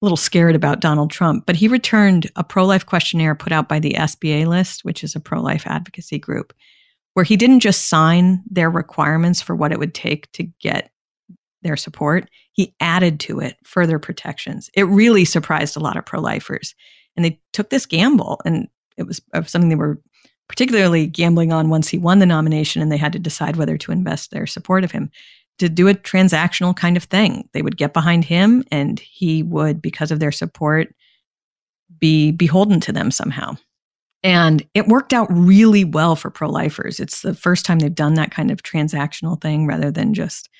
little 0.00 0.16
scared 0.16 0.54
about 0.54 0.78
Donald 0.78 1.10
Trump. 1.10 1.44
But 1.44 1.56
he 1.56 1.66
returned 1.66 2.30
a 2.36 2.44
pro 2.44 2.64
life 2.64 2.86
questionnaire 2.86 3.34
put 3.34 3.50
out 3.50 3.68
by 3.68 3.80
the 3.80 3.94
SBA 3.94 4.46
list, 4.46 4.84
which 4.84 5.02
is 5.02 5.16
a 5.16 5.20
pro 5.20 5.42
life 5.42 5.66
advocacy 5.66 6.20
group, 6.20 6.52
where 7.14 7.24
he 7.24 7.36
didn't 7.36 7.60
just 7.60 7.88
sign 7.88 8.42
their 8.50 8.70
requirements 8.70 9.40
for 9.40 9.54
what 9.54 9.72
it 9.72 9.78
would 9.78 9.94
take 9.94 10.30
to 10.32 10.44
get 10.60 10.90
their 11.62 11.76
support, 11.76 12.30
he 12.52 12.74
added 12.80 13.20
to 13.20 13.40
it 13.40 13.56
further 13.64 13.98
protections. 13.98 14.70
It 14.74 14.84
really 14.84 15.24
surprised 15.24 15.76
a 15.76 15.80
lot 15.80 15.96
of 15.96 16.06
pro 16.06 16.20
lifers. 16.20 16.74
And 17.16 17.24
they 17.24 17.40
took 17.52 17.70
this 17.70 17.86
gamble, 17.86 18.40
and 18.44 18.68
it 18.96 19.06
was 19.06 19.20
something 19.46 19.68
they 19.68 19.74
were 19.74 20.00
particularly 20.48 21.06
gambling 21.06 21.52
on 21.52 21.68
once 21.68 21.88
he 21.88 21.98
won 21.98 22.18
the 22.18 22.26
nomination 22.26 22.82
and 22.82 22.90
they 22.90 22.96
had 22.96 23.12
to 23.12 23.20
decide 23.20 23.56
whether 23.56 23.76
to 23.78 23.92
invest 23.92 24.30
their 24.30 24.46
support 24.46 24.82
of 24.82 24.90
him 24.90 25.08
to 25.58 25.68
do 25.68 25.86
a 25.86 25.94
transactional 25.94 26.74
kind 26.74 26.96
of 26.96 27.04
thing. 27.04 27.48
They 27.52 27.62
would 27.62 27.76
get 27.76 27.92
behind 27.92 28.24
him 28.24 28.64
and 28.72 28.98
he 28.98 29.42
would, 29.42 29.80
because 29.80 30.10
of 30.10 30.18
their 30.18 30.32
support, 30.32 30.92
be 31.98 32.32
beholden 32.32 32.80
to 32.80 32.92
them 32.92 33.10
somehow. 33.10 33.56
And 34.22 34.66
it 34.74 34.86
worked 34.86 35.12
out 35.12 35.28
really 35.30 35.84
well 35.84 36.14
for 36.14 36.30
pro 36.30 36.48
lifers. 36.48 37.00
It's 37.00 37.22
the 37.22 37.34
first 37.34 37.64
time 37.64 37.78
they've 37.78 37.94
done 37.94 38.14
that 38.14 38.30
kind 38.30 38.50
of 38.50 38.62
transactional 38.62 39.40
thing 39.40 39.66
rather 39.66 39.90
than 39.90 40.12
just 40.12 40.50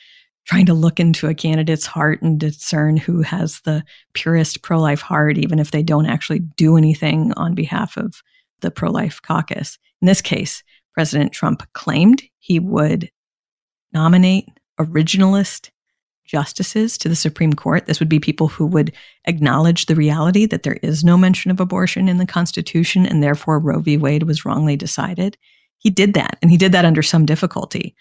trying 0.47 0.67
to 0.67 0.75
look 0.75 0.99
into 0.99 1.27
a 1.27 1.35
candidate's 1.35 1.87
heart 1.87 2.23
and 2.23 2.41
discern 2.41 2.97
who 2.97 3.21
has 3.21 3.61
the 3.61 3.85
purest 4.15 4.63
pro 4.63 4.81
life 4.81 5.03
heart, 5.03 5.37
even 5.37 5.59
if 5.59 5.71
they 5.71 5.83
don't 5.83 6.07
actually 6.07 6.39
do 6.39 6.77
anything 6.77 7.33
on 7.37 7.55
behalf 7.55 7.97
of 7.97 8.23
the 8.61 8.71
pro 8.71 8.91
life 8.91 9.21
caucus. 9.23 9.79
In 10.01 10.07
this 10.07 10.23
case, 10.23 10.63
President 10.95 11.33
Trump 11.33 11.63
claimed 11.75 12.23
he 12.39 12.59
would 12.59 13.11
nominate 13.93 14.49
originalist 14.79 15.71
justices 16.31 16.97
to 16.97 17.09
the 17.09 17.17
Supreme 17.17 17.55
Court. 17.55 17.87
This 17.87 17.99
would 17.99 18.09
be 18.09 18.21
people 18.21 18.47
who 18.47 18.65
would 18.67 18.93
acknowledge 19.25 19.87
the 19.87 19.97
reality 19.97 20.47
that 20.47 20.63
there 20.63 20.79
is 20.83 21.03
no 21.03 21.19
mention 21.19 21.51
of 21.51 21.59
abortion 21.59 22.09
in 22.09 22.19
the 22.19 22.27
Constitution 22.27 23.05
and 23.05 23.21
therefore 23.21 23.59
Roe 23.59 23.81
v. 23.81 23.97
Wade 23.97 24.23
was 24.23 24.45
wrongly 24.45 24.77
decided. 24.77 25.37
He 25.79 25.91
did 25.91 26.15
that, 26.15 26.39
and 26.41 26.51
he 26.51 26.57
did 26.57 26.71
that 26.73 26.85
under 26.85 27.03
some 27.03 27.27
difficulty. 27.27 27.97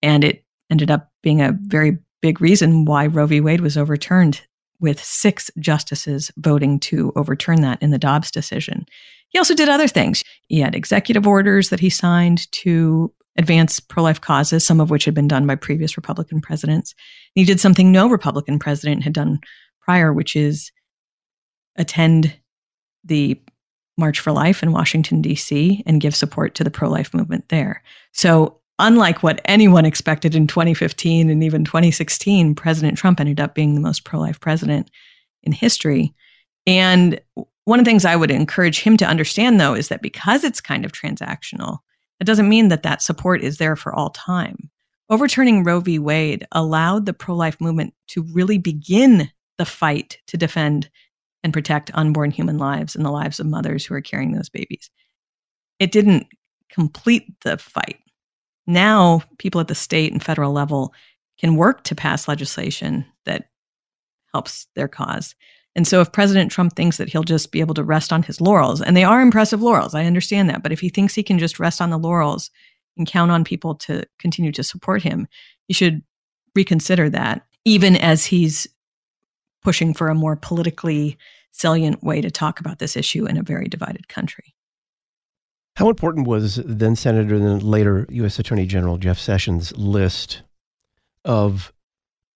And 0.00 0.22
it 0.22 0.44
ended 0.70 0.90
up 0.90 1.10
being 1.22 1.40
a 1.40 1.58
very 1.60 1.98
big 2.20 2.40
reason 2.40 2.84
why 2.84 3.06
Roe 3.06 3.26
v. 3.26 3.40
Wade 3.40 3.60
was 3.60 3.76
overturned, 3.76 4.42
with 4.78 5.02
six 5.02 5.50
justices 5.58 6.30
voting 6.36 6.78
to 6.80 7.12
overturn 7.16 7.62
that 7.62 7.82
in 7.82 7.90
the 7.90 7.98
Dobbs 7.98 8.30
decision. 8.30 8.86
He 9.28 9.38
also 9.38 9.54
did 9.54 9.68
other 9.68 9.88
things. 9.88 10.22
He 10.46 10.60
had 10.60 10.74
executive 10.74 11.26
orders 11.26 11.70
that 11.70 11.80
he 11.80 11.90
signed 11.90 12.50
to 12.52 13.12
advance 13.36 13.80
pro 13.80 14.02
life 14.02 14.20
causes, 14.20 14.66
some 14.66 14.80
of 14.80 14.90
which 14.90 15.04
had 15.04 15.14
been 15.14 15.28
done 15.28 15.46
by 15.46 15.54
previous 15.54 15.96
Republican 15.96 16.40
presidents. 16.40 16.94
And 17.34 17.40
he 17.40 17.44
did 17.44 17.60
something 17.60 17.90
no 17.90 18.08
Republican 18.08 18.58
president 18.58 19.02
had 19.02 19.12
done 19.12 19.40
prior, 19.80 20.12
which 20.12 20.36
is 20.36 20.70
attend 21.76 22.34
the 23.04 23.40
March 23.98 24.20
for 24.20 24.32
Life 24.32 24.62
in 24.62 24.72
Washington, 24.72 25.22
D.C., 25.22 25.82
and 25.86 26.00
give 26.00 26.14
support 26.14 26.54
to 26.54 26.64
the 26.64 26.70
pro 26.70 26.88
life 26.88 27.12
movement 27.12 27.48
there. 27.48 27.82
So 28.12 28.58
unlike 28.78 29.22
what 29.22 29.40
anyone 29.44 29.84
expected 29.84 30.34
in 30.34 30.46
2015 30.46 31.30
and 31.30 31.44
even 31.44 31.64
2016, 31.64 32.54
President 32.54 32.98
Trump 32.98 33.20
ended 33.20 33.40
up 33.40 33.54
being 33.54 33.74
the 33.74 33.80
most 33.80 34.04
pro 34.04 34.20
life 34.20 34.40
president 34.40 34.90
in 35.42 35.52
history. 35.52 36.14
And 36.66 37.20
one 37.64 37.78
of 37.78 37.84
the 37.84 37.90
things 37.90 38.04
I 38.04 38.16
would 38.16 38.30
encourage 38.30 38.80
him 38.80 38.96
to 38.96 39.06
understand, 39.06 39.60
though, 39.60 39.74
is 39.74 39.88
that 39.88 40.02
because 40.02 40.42
it's 40.42 40.60
kind 40.60 40.84
of 40.84 40.92
transactional, 40.92 41.78
It 42.22 42.24
doesn't 42.24 42.48
mean 42.48 42.68
that 42.68 42.84
that 42.84 43.02
support 43.02 43.42
is 43.42 43.58
there 43.58 43.74
for 43.74 43.92
all 43.92 44.10
time. 44.10 44.70
Overturning 45.10 45.64
Roe 45.64 45.80
v. 45.80 45.98
Wade 45.98 46.46
allowed 46.52 47.04
the 47.04 47.12
pro 47.12 47.34
life 47.34 47.60
movement 47.60 47.94
to 48.10 48.22
really 48.22 48.58
begin 48.58 49.28
the 49.58 49.64
fight 49.64 50.18
to 50.28 50.36
defend 50.36 50.88
and 51.42 51.52
protect 51.52 51.90
unborn 51.94 52.30
human 52.30 52.58
lives 52.58 52.94
and 52.94 53.04
the 53.04 53.10
lives 53.10 53.40
of 53.40 53.46
mothers 53.46 53.84
who 53.84 53.96
are 53.96 54.00
carrying 54.00 54.30
those 54.30 54.48
babies. 54.48 54.88
It 55.80 55.90
didn't 55.90 56.28
complete 56.70 57.24
the 57.40 57.58
fight. 57.58 57.98
Now, 58.68 59.24
people 59.38 59.60
at 59.60 59.66
the 59.66 59.74
state 59.74 60.12
and 60.12 60.22
federal 60.22 60.52
level 60.52 60.94
can 61.40 61.56
work 61.56 61.82
to 61.82 61.96
pass 61.96 62.28
legislation 62.28 63.04
that 63.24 63.48
helps 64.32 64.68
their 64.76 64.86
cause. 64.86 65.34
And 65.74 65.86
so, 65.86 66.00
if 66.00 66.12
President 66.12 66.50
Trump 66.50 66.76
thinks 66.76 66.98
that 66.98 67.08
he'll 67.08 67.22
just 67.22 67.50
be 67.50 67.60
able 67.60 67.74
to 67.74 67.84
rest 67.84 68.12
on 68.12 68.22
his 68.22 68.40
laurels, 68.40 68.82
and 68.82 68.96
they 68.96 69.04
are 69.04 69.22
impressive 69.22 69.62
laurels, 69.62 69.94
I 69.94 70.04
understand 70.04 70.50
that. 70.50 70.62
But 70.62 70.72
if 70.72 70.80
he 70.80 70.90
thinks 70.90 71.14
he 71.14 71.22
can 71.22 71.38
just 71.38 71.58
rest 71.58 71.80
on 71.80 71.90
the 71.90 71.98
laurels 71.98 72.50
and 72.96 73.06
count 73.06 73.30
on 73.30 73.42
people 73.42 73.74
to 73.76 74.04
continue 74.18 74.52
to 74.52 74.62
support 74.62 75.02
him, 75.02 75.26
he 75.66 75.72
should 75.74 76.02
reconsider 76.54 77.08
that, 77.10 77.46
even 77.64 77.96
as 77.96 78.26
he's 78.26 78.66
pushing 79.62 79.94
for 79.94 80.08
a 80.08 80.14
more 80.14 80.36
politically 80.36 81.16
salient 81.52 82.02
way 82.02 82.20
to 82.20 82.30
talk 82.30 82.60
about 82.60 82.78
this 82.78 82.96
issue 82.96 83.26
in 83.26 83.38
a 83.38 83.42
very 83.42 83.68
divided 83.68 84.08
country. 84.08 84.54
How 85.76 85.88
important 85.88 86.26
was 86.26 86.56
then 86.56 86.96
Senator 86.96 87.34
and 87.34 87.46
then 87.46 87.58
later 87.60 88.06
U.S. 88.10 88.38
Attorney 88.38 88.66
General 88.66 88.98
Jeff 88.98 89.18
Sessions' 89.18 89.74
list 89.76 90.42
of 91.24 91.72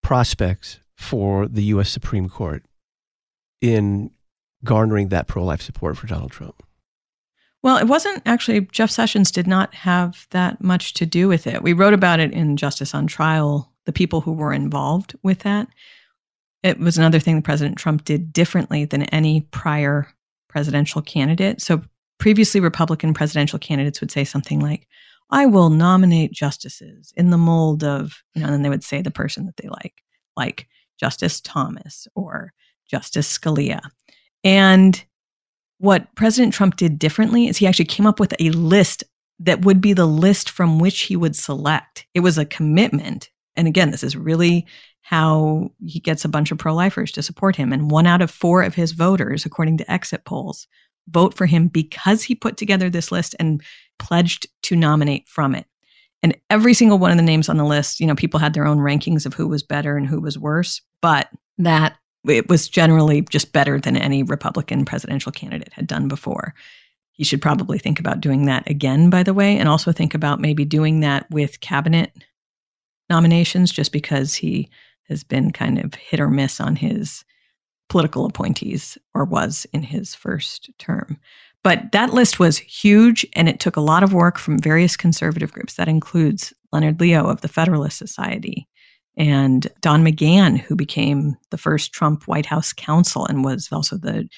prospects 0.03 0.79
for 0.97 1.47
the 1.47 1.65
U.S. 1.65 1.91
Supreme 1.91 2.31
Court 2.31 2.65
in 3.61 4.11
garnering 4.65 5.09
that 5.09 5.27
pro 5.27 5.45
life 5.45 5.63
support 5.63 5.97
for 5.97 6.07
Donald 6.07 6.33
Trump? 6.33 6.63
Well, 7.63 7.79
it 7.79 7.89
wasn't 7.89 8.23
actually, 8.27 8.61
Jeff 8.73 8.91
Sessions 8.91 9.31
did 9.31 9.47
not 9.47 9.75
have 9.75 10.27
that 10.31 10.63
much 10.63 10.95
to 10.95 11.07
do 11.07 11.27
with 11.27 11.47
it. 11.47 11.63
We 11.63 11.73
wrote 11.73 11.95
about 11.95 12.21
it 12.21 12.33
in 12.33 12.57
Justice 12.57 12.95
on 12.95 13.07
Trial, 13.07 13.73
the 13.87 13.93
people 13.93 14.21
who 14.21 14.33
were 14.33 14.53
involved 14.53 15.17
with 15.23 15.41
that. 15.41 15.69
It 16.63 16.79
was 16.79 16.97
another 16.97 17.19
thing 17.19 17.37
that 17.37 17.45
President 17.45 17.77
Trump 17.77 18.05
did 18.05 18.33
differently 18.33 18.85
than 18.85 19.03
any 19.05 19.41
prior 19.41 20.09
presidential 20.49 21.03
candidate. 21.03 21.61
So 21.61 21.83
previously, 22.19 22.61
Republican 22.61 23.15
presidential 23.15 23.59
candidates 23.59 24.01
would 24.01 24.11
say 24.11 24.25
something 24.25 24.61
like, 24.61 24.87
I 25.31 25.47
will 25.47 25.71
nominate 25.71 26.33
justices 26.33 27.13
in 27.17 27.31
the 27.31 27.39
mold 27.39 27.83
of, 27.83 28.23
you 28.35 28.41
know, 28.43 28.47
and 28.47 28.55
then 28.55 28.63
they 28.63 28.69
would 28.69 28.85
say 28.85 29.03
the 29.03 29.11
person 29.11 29.47
that 29.47 29.57
they 29.57 29.69
like, 29.69 30.03
like 30.37 30.69
Justice 31.01 31.41
Thomas 31.41 32.07
or 32.15 32.53
Justice 32.91 33.39
Scalia. 33.39 33.81
And 34.45 35.03
what 35.79 36.15
President 36.15 36.55
Trump 36.55 36.77
did 36.77 36.99
differently 36.99 37.49
is 37.49 37.57
he 37.57 37.67
actually 37.67 37.85
came 37.87 38.07
up 38.07 38.21
with 38.21 38.35
a 38.41 38.51
list 38.51 39.05
that 39.39 39.65
would 39.65 39.81
be 39.81 39.93
the 39.93 40.07
list 40.07 40.49
from 40.49 40.79
which 40.79 41.03
he 41.03 41.17
would 41.17 41.37
select. 41.37 42.07
It 42.15 42.21
was 42.21 42.39
a 42.39 42.47
commitment. 42.47 43.31
And 43.55 43.69
again, 43.69 43.91
this 43.91 44.03
is 44.03 44.17
really 44.17 44.67
how 45.03 45.71
he 45.85 46.01
gets 46.01 46.25
a 46.25 46.29
bunch 46.29 46.51
of 46.51 46.59
pro 46.59 46.75
lifers 46.75 47.13
to 47.13 47.23
support 47.23 47.55
him. 47.55 47.73
And 47.73 47.91
one 47.91 48.07
out 48.07 48.23
of 48.23 48.31
four 48.31 48.63
of 48.63 48.75
his 48.75 48.93
voters, 48.93 49.45
according 49.45 49.77
to 49.79 49.91
exit 49.91 50.25
polls, 50.25 50.67
vote 51.09 51.35
for 51.35 51.47
him 51.47 51.69
because 51.69 52.23
he 52.23 52.35
put 52.35 52.57
together 52.57 52.91
this 52.91 53.13
list 53.13 53.35
and 53.39 53.63
pledged 53.99 54.47
to 54.63 54.75
nominate 54.75 55.29
from 55.29 55.55
it. 55.55 55.67
And 56.23 56.37
every 56.51 56.75
single 56.75 56.99
one 56.99 57.11
of 57.11 57.17
the 57.19 57.23
names 57.23 57.49
on 57.49 57.57
the 57.57 57.65
list, 57.65 58.01
you 58.01 58.07
know, 58.07 58.17
people 58.17 58.41
had 58.41 58.55
their 58.55 58.67
own 58.67 58.79
rankings 58.79 59.27
of 59.27 59.35
who 59.35 59.47
was 59.47 59.63
better 59.63 59.97
and 59.97 60.07
who 60.07 60.21
was 60.21 60.39
worse, 60.39 60.81
but 61.01 61.29
that 61.59 61.97
it 62.29 62.49
was 62.49 62.69
generally 62.69 63.23
just 63.23 63.53
better 63.53 63.81
than 63.81 63.97
any 63.97 64.23
Republican 64.23 64.85
presidential 64.85 65.33
candidate 65.33 65.73
had 65.73 65.87
done 65.87 66.09
before. 66.09 66.55
He 67.13 67.25
should 67.25 67.41
probably 67.41 67.79
think 67.79 67.99
about 67.99 68.21
doing 68.21 68.45
that 68.47 68.69
again, 68.69 69.09
by 69.09 69.23
the 69.23 69.35
way, 69.35 69.57
and 69.57 69.69
also 69.69 69.93
think 69.93 70.15
about 70.15 70.41
maybe 70.41 70.65
doing 70.65 71.01
that 71.01 71.31
with 71.31 71.61
cabinet 71.61 72.13
nominations, 73.09 73.73
just 73.73 73.93
because 73.93 74.35
he 74.35 74.69
has 75.09 75.25
been 75.25 75.51
kind 75.51 75.79
of 75.79 75.95
hit 75.95 76.21
or 76.21 76.29
miss 76.29 76.61
on 76.61 76.77
his 76.77 77.25
political 77.89 78.27
appointees 78.27 78.99
or 79.15 79.25
was 79.25 79.67
in 79.73 79.83
his 79.83 80.15
first 80.15 80.71
term. 80.79 81.19
But 81.63 81.93
that 81.93 82.13
list 82.13 82.39
was 82.39 82.59
huge 82.59 83.27
and 83.33 83.49
it 83.49 83.61
took 83.61 83.77
a 83.77 83.81
lot 83.81 84.03
of 84.03 84.13
work 84.13 84.39
from 84.39 84.59
various 84.59 84.97
conservative 84.97 85.53
groups. 85.53 85.75
That 85.75 85.89
includes 85.89 86.53
Leonard 86.73 87.01
Leo 87.01 87.27
of 87.29 87.41
the 87.41 87.49
Federalist 87.49 87.99
Society 87.99 88.69
and 89.17 89.67
Don 89.81 90.05
McGahn, 90.05 90.59
who 90.59 90.77
became 90.77 91.37
the 91.51 91.59
first 91.59 91.93
Trump 91.93 92.29
White 92.29 92.47
House 92.47 92.73
counsel 92.73 93.27
and 93.27 93.45
was 93.45 93.69
also 93.73 93.97
the 93.97 94.29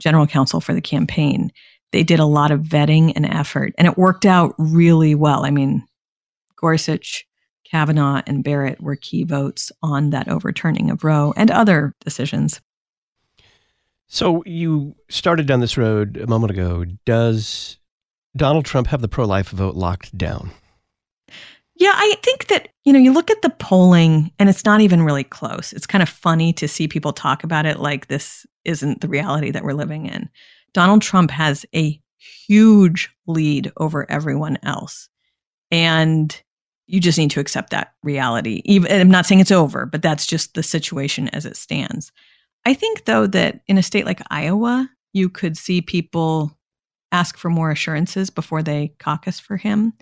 general 0.00 0.26
counsel 0.26 0.60
for 0.60 0.72
the 0.72 0.80
campaign. 0.80 1.50
They 1.92 2.02
did 2.02 2.20
a 2.20 2.26
lot 2.26 2.50
of 2.50 2.60
vetting 2.60 3.12
and 3.16 3.26
effort, 3.26 3.74
and 3.78 3.88
it 3.88 3.98
worked 3.98 4.26
out 4.26 4.54
really 4.58 5.14
well. 5.14 5.44
I 5.44 5.50
mean, 5.50 5.84
Gorsuch, 6.56 7.26
Kavanaugh, 7.64 8.22
and 8.26 8.44
Barrett 8.44 8.80
were 8.80 8.96
key 8.96 9.24
votes 9.24 9.72
on 9.82 10.10
that 10.10 10.28
overturning 10.28 10.90
of 10.90 11.02
Roe 11.02 11.32
and 11.36 11.50
other 11.50 11.94
decisions. 12.04 12.60
So 14.06 14.42
you 14.46 14.94
started 15.10 15.46
down 15.46 15.60
this 15.60 15.76
road 15.76 16.16
a 16.16 16.26
moment 16.26 16.50
ago. 16.50 16.84
Does 17.04 17.78
Donald 18.36 18.64
Trump 18.64 18.86
have 18.86 19.02
the 19.02 19.08
pro 19.08 19.26
life 19.26 19.50
vote 19.50 19.74
locked 19.74 20.16
down? 20.16 20.50
Yeah, 21.78 21.92
I 21.94 22.16
think 22.22 22.48
that, 22.48 22.68
you 22.84 22.92
know, 22.92 22.98
you 22.98 23.12
look 23.12 23.30
at 23.30 23.40
the 23.42 23.50
polling 23.50 24.32
and 24.38 24.48
it's 24.48 24.64
not 24.64 24.80
even 24.80 25.02
really 25.02 25.22
close. 25.22 25.72
It's 25.72 25.86
kind 25.86 26.02
of 26.02 26.08
funny 26.08 26.52
to 26.54 26.66
see 26.66 26.88
people 26.88 27.12
talk 27.12 27.44
about 27.44 27.66
it 27.66 27.78
like 27.78 28.08
this 28.08 28.44
isn't 28.64 29.00
the 29.00 29.08
reality 29.08 29.52
that 29.52 29.62
we're 29.62 29.74
living 29.74 30.06
in. 30.06 30.28
Donald 30.74 31.02
Trump 31.02 31.30
has 31.30 31.64
a 31.74 32.00
huge 32.18 33.10
lead 33.28 33.70
over 33.76 34.10
everyone 34.10 34.58
else. 34.64 35.08
And 35.70 36.40
you 36.88 36.98
just 36.98 37.18
need 37.18 37.30
to 37.30 37.40
accept 37.40 37.70
that 37.70 37.92
reality. 38.02 38.60
Even 38.64 38.90
I'm 38.90 39.10
not 39.10 39.26
saying 39.26 39.40
it's 39.40 39.52
over, 39.52 39.86
but 39.86 40.02
that's 40.02 40.26
just 40.26 40.54
the 40.54 40.62
situation 40.64 41.28
as 41.28 41.46
it 41.46 41.56
stands. 41.56 42.10
I 42.66 42.74
think 42.74 43.04
though 43.04 43.26
that 43.28 43.60
in 43.68 43.78
a 43.78 43.82
state 43.82 44.06
like 44.06 44.20
Iowa, 44.30 44.90
you 45.12 45.28
could 45.28 45.56
see 45.56 45.80
people 45.80 46.58
ask 47.12 47.36
for 47.36 47.50
more 47.50 47.70
assurances 47.70 48.30
before 48.30 48.62
they 48.62 48.94
caucus 48.98 49.38
for 49.38 49.56
him 49.56 49.92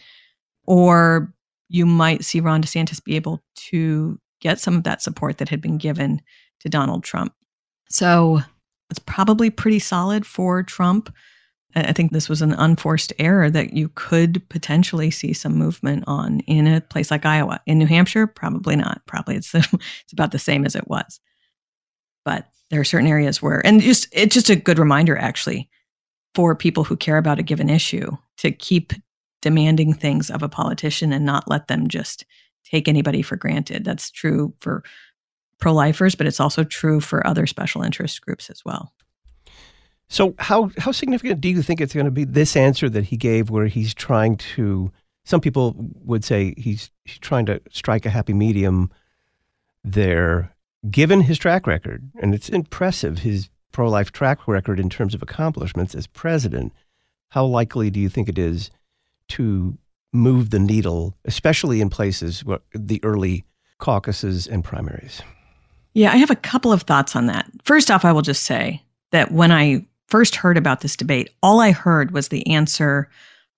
or 0.64 1.32
you 1.68 1.86
might 1.86 2.24
see 2.24 2.40
Ron 2.40 2.62
DeSantis 2.62 3.02
be 3.02 3.16
able 3.16 3.42
to 3.56 4.18
get 4.40 4.60
some 4.60 4.76
of 4.76 4.84
that 4.84 5.02
support 5.02 5.38
that 5.38 5.48
had 5.48 5.60
been 5.60 5.78
given 5.78 6.20
to 6.60 6.68
Donald 6.68 7.04
Trump. 7.04 7.32
So 7.88 8.40
it's 8.90 8.98
probably 9.00 9.50
pretty 9.50 9.78
solid 9.78 10.26
for 10.26 10.62
Trump. 10.62 11.12
I 11.74 11.92
think 11.92 12.12
this 12.12 12.28
was 12.28 12.40
an 12.40 12.52
unforced 12.52 13.12
error 13.18 13.50
that 13.50 13.74
you 13.74 13.90
could 13.94 14.48
potentially 14.48 15.10
see 15.10 15.34
some 15.34 15.56
movement 15.56 16.04
on 16.06 16.40
in 16.40 16.66
a 16.66 16.80
place 16.80 17.10
like 17.10 17.26
Iowa. 17.26 17.60
In 17.66 17.78
New 17.78 17.86
Hampshire, 17.86 18.26
probably 18.26 18.76
not. 18.76 19.02
Probably 19.06 19.36
it's 19.36 19.54
it's 19.54 20.12
about 20.12 20.32
the 20.32 20.38
same 20.38 20.64
as 20.64 20.74
it 20.74 20.88
was. 20.88 21.20
But 22.24 22.46
there 22.70 22.80
are 22.80 22.84
certain 22.84 23.08
areas 23.08 23.42
where, 23.42 23.64
and 23.64 23.80
just 23.80 24.08
it's 24.12 24.34
just 24.34 24.48
a 24.48 24.56
good 24.56 24.78
reminder 24.78 25.18
actually 25.18 25.68
for 26.34 26.54
people 26.54 26.84
who 26.84 26.96
care 26.96 27.18
about 27.18 27.38
a 27.38 27.42
given 27.42 27.68
issue 27.68 28.10
to 28.38 28.50
keep 28.50 28.92
demanding 29.46 29.94
things 29.94 30.28
of 30.28 30.42
a 30.42 30.48
politician 30.48 31.12
and 31.12 31.24
not 31.24 31.48
let 31.48 31.68
them 31.68 31.86
just 31.86 32.24
take 32.64 32.88
anybody 32.88 33.22
for 33.22 33.36
granted. 33.36 33.84
That's 33.84 34.10
true 34.10 34.52
for 34.58 34.82
pro 35.60 35.72
lifers, 35.72 36.16
but 36.16 36.26
it's 36.26 36.40
also 36.40 36.64
true 36.64 36.98
for 36.98 37.24
other 37.24 37.46
special 37.46 37.82
interest 37.82 38.20
groups 38.22 38.50
as 38.50 38.64
well. 38.64 38.92
So, 40.08 40.34
how, 40.40 40.72
how 40.78 40.90
significant 40.90 41.40
do 41.40 41.48
you 41.48 41.62
think 41.62 41.80
it's 41.80 41.94
going 41.94 42.06
to 42.06 42.10
be 42.10 42.24
this 42.24 42.56
answer 42.56 42.88
that 42.88 43.04
he 43.04 43.16
gave, 43.16 43.48
where 43.48 43.68
he's 43.68 43.94
trying 43.94 44.36
to? 44.56 44.90
Some 45.24 45.40
people 45.40 45.76
would 46.04 46.24
say 46.24 46.52
he's, 46.56 46.90
he's 47.04 47.20
trying 47.20 47.46
to 47.46 47.60
strike 47.70 48.04
a 48.04 48.10
happy 48.10 48.32
medium 48.32 48.90
there, 49.84 50.56
given 50.90 51.20
his 51.20 51.38
track 51.38 51.68
record. 51.68 52.10
And 52.20 52.34
it's 52.34 52.48
impressive, 52.48 53.20
his 53.20 53.48
pro 53.70 53.88
life 53.88 54.10
track 54.10 54.48
record 54.48 54.80
in 54.80 54.90
terms 54.90 55.14
of 55.14 55.22
accomplishments 55.22 55.94
as 55.94 56.08
president. 56.08 56.72
How 57.28 57.44
likely 57.44 57.90
do 57.90 58.00
you 58.00 58.08
think 58.08 58.28
it 58.28 58.38
is 58.38 58.72
to 59.30 59.76
move 60.12 60.50
the 60.50 60.58
needle, 60.58 61.16
especially 61.24 61.80
in 61.80 61.90
places 61.90 62.44
where 62.44 62.60
the 62.72 63.00
early 63.02 63.44
caucuses 63.78 64.46
and 64.46 64.64
primaries? 64.64 65.22
Yeah, 65.94 66.12
I 66.12 66.16
have 66.16 66.30
a 66.30 66.36
couple 66.36 66.72
of 66.72 66.82
thoughts 66.82 67.16
on 67.16 67.26
that. 67.26 67.50
First 67.64 67.90
off, 67.90 68.04
I 68.04 68.12
will 68.12 68.22
just 68.22 68.44
say 68.44 68.82
that 69.12 69.32
when 69.32 69.50
I 69.50 69.86
first 70.08 70.36
heard 70.36 70.58
about 70.58 70.80
this 70.80 70.96
debate, 70.96 71.30
all 71.42 71.60
I 71.60 71.72
heard 71.72 72.12
was 72.12 72.28
the 72.28 72.46
answer 72.46 73.08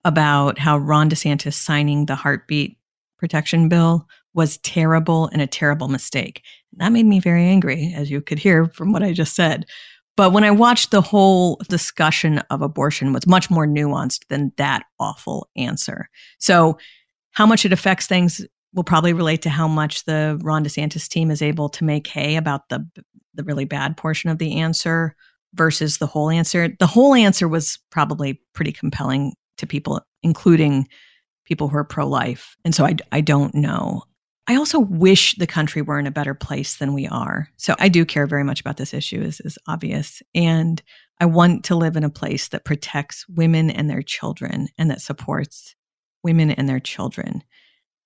about 0.05 0.57
how 0.57 0.77
Ron 0.77 1.09
DeSantis 1.09 1.53
signing 1.53 2.05
the 2.05 2.15
heartbeat 2.15 2.77
protection 3.17 3.67
bill 3.67 4.07
was 4.33 4.57
terrible 4.59 5.27
and 5.33 5.41
a 5.41 5.47
terrible 5.47 5.89
mistake. 5.89 6.41
That 6.77 6.91
made 6.91 7.05
me 7.05 7.19
very 7.19 7.43
angry, 7.43 7.93
as 7.95 8.09
you 8.09 8.21
could 8.21 8.39
hear 8.39 8.67
from 8.67 8.91
what 8.91 9.03
I 9.03 9.11
just 9.11 9.35
said. 9.35 9.65
But 10.19 10.33
when 10.33 10.43
I 10.43 10.51
watched 10.51 10.91
the 10.91 10.99
whole 10.99 11.61
discussion 11.69 12.39
of 12.49 12.61
abortion 12.61 13.13
was 13.13 13.25
much 13.25 13.49
more 13.49 13.65
nuanced 13.65 14.27
than 14.27 14.51
that 14.57 14.83
awful 14.99 15.47
answer. 15.55 16.09
So 16.39 16.77
how 17.31 17.45
much 17.45 17.63
it 17.63 17.71
affects 17.71 18.05
things 18.05 18.45
will 18.73 18.83
probably 18.83 19.13
relate 19.13 19.43
to 19.43 19.49
how 19.49 19.65
much 19.65 20.03
the 20.03 20.37
Ron 20.43 20.65
DeSantis 20.65 21.07
team 21.07 21.31
is 21.31 21.41
able 21.41 21.69
to 21.69 21.85
make 21.85 22.05
hay 22.05 22.35
about 22.35 22.67
the 22.67 22.85
the 23.33 23.45
really 23.45 23.63
bad 23.63 23.95
portion 23.95 24.29
of 24.29 24.39
the 24.39 24.59
answer 24.59 25.15
versus 25.53 25.99
the 25.99 26.07
whole 26.07 26.29
answer. 26.29 26.67
The 26.67 26.85
whole 26.85 27.15
answer 27.15 27.47
was 27.47 27.79
probably 27.89 28.41
pretty 28.53 28.73
compelling 28.73 29.35
to 29.57 29.65
people, 29.65 30.01
including 30.21 30.89
people 31.45 31.69
who 31.69 31.77
are 31.77 31.85
pro 31.85 32.05
life. 32.05 32.57
And 32.65 32.75
so 32.75 32.83
I, 32.83 32.97
I 33.13 33.21
don't 33.21 33.55
know. 33.55 34.03
I 34.49 34.55
also 34.55 34.79
wish 34.79 35.35
the 35.35 35.45
country 35.45 35.83
were 35.83 35.99
in 35.99 36.07
a 36.07 36.11
better 36.11 36.33
place 36.33 36.77
than 36.77 36.95
we 36.95 37.07
are. 37.07 37.47
So 37.57 37.75
I 37.77 37.87
do 37.87 38.03
care 38.03 38.25
very 38.25 38.43
much 38.43 38.59
about 38.59 38.77
this 38.77 38.95
issue, 38.95 39.21
is, 39.21 39.39
is 39.41 39.59
obvious. 39.67 40.23
And 40.33 40.81
I 41.19 41.27
want 41.27 41.65
to 41.65 41.75
live 41.75 41.95
in 41.95 42.03
a 42.03 42.09
place 42.09 42.47
that 42.47 42.65
protects 42.65 43.29
women 43.29 43.69
and 43.69 43.87
their 43.87 44.01
children 44.01 44.67
and 44.79 44.89
that 44.89 45.01
supports 45.01 45.75
women 46.23 46.49
and 46.49 46.67
their 46.67 46.79
children. 46.79 47.43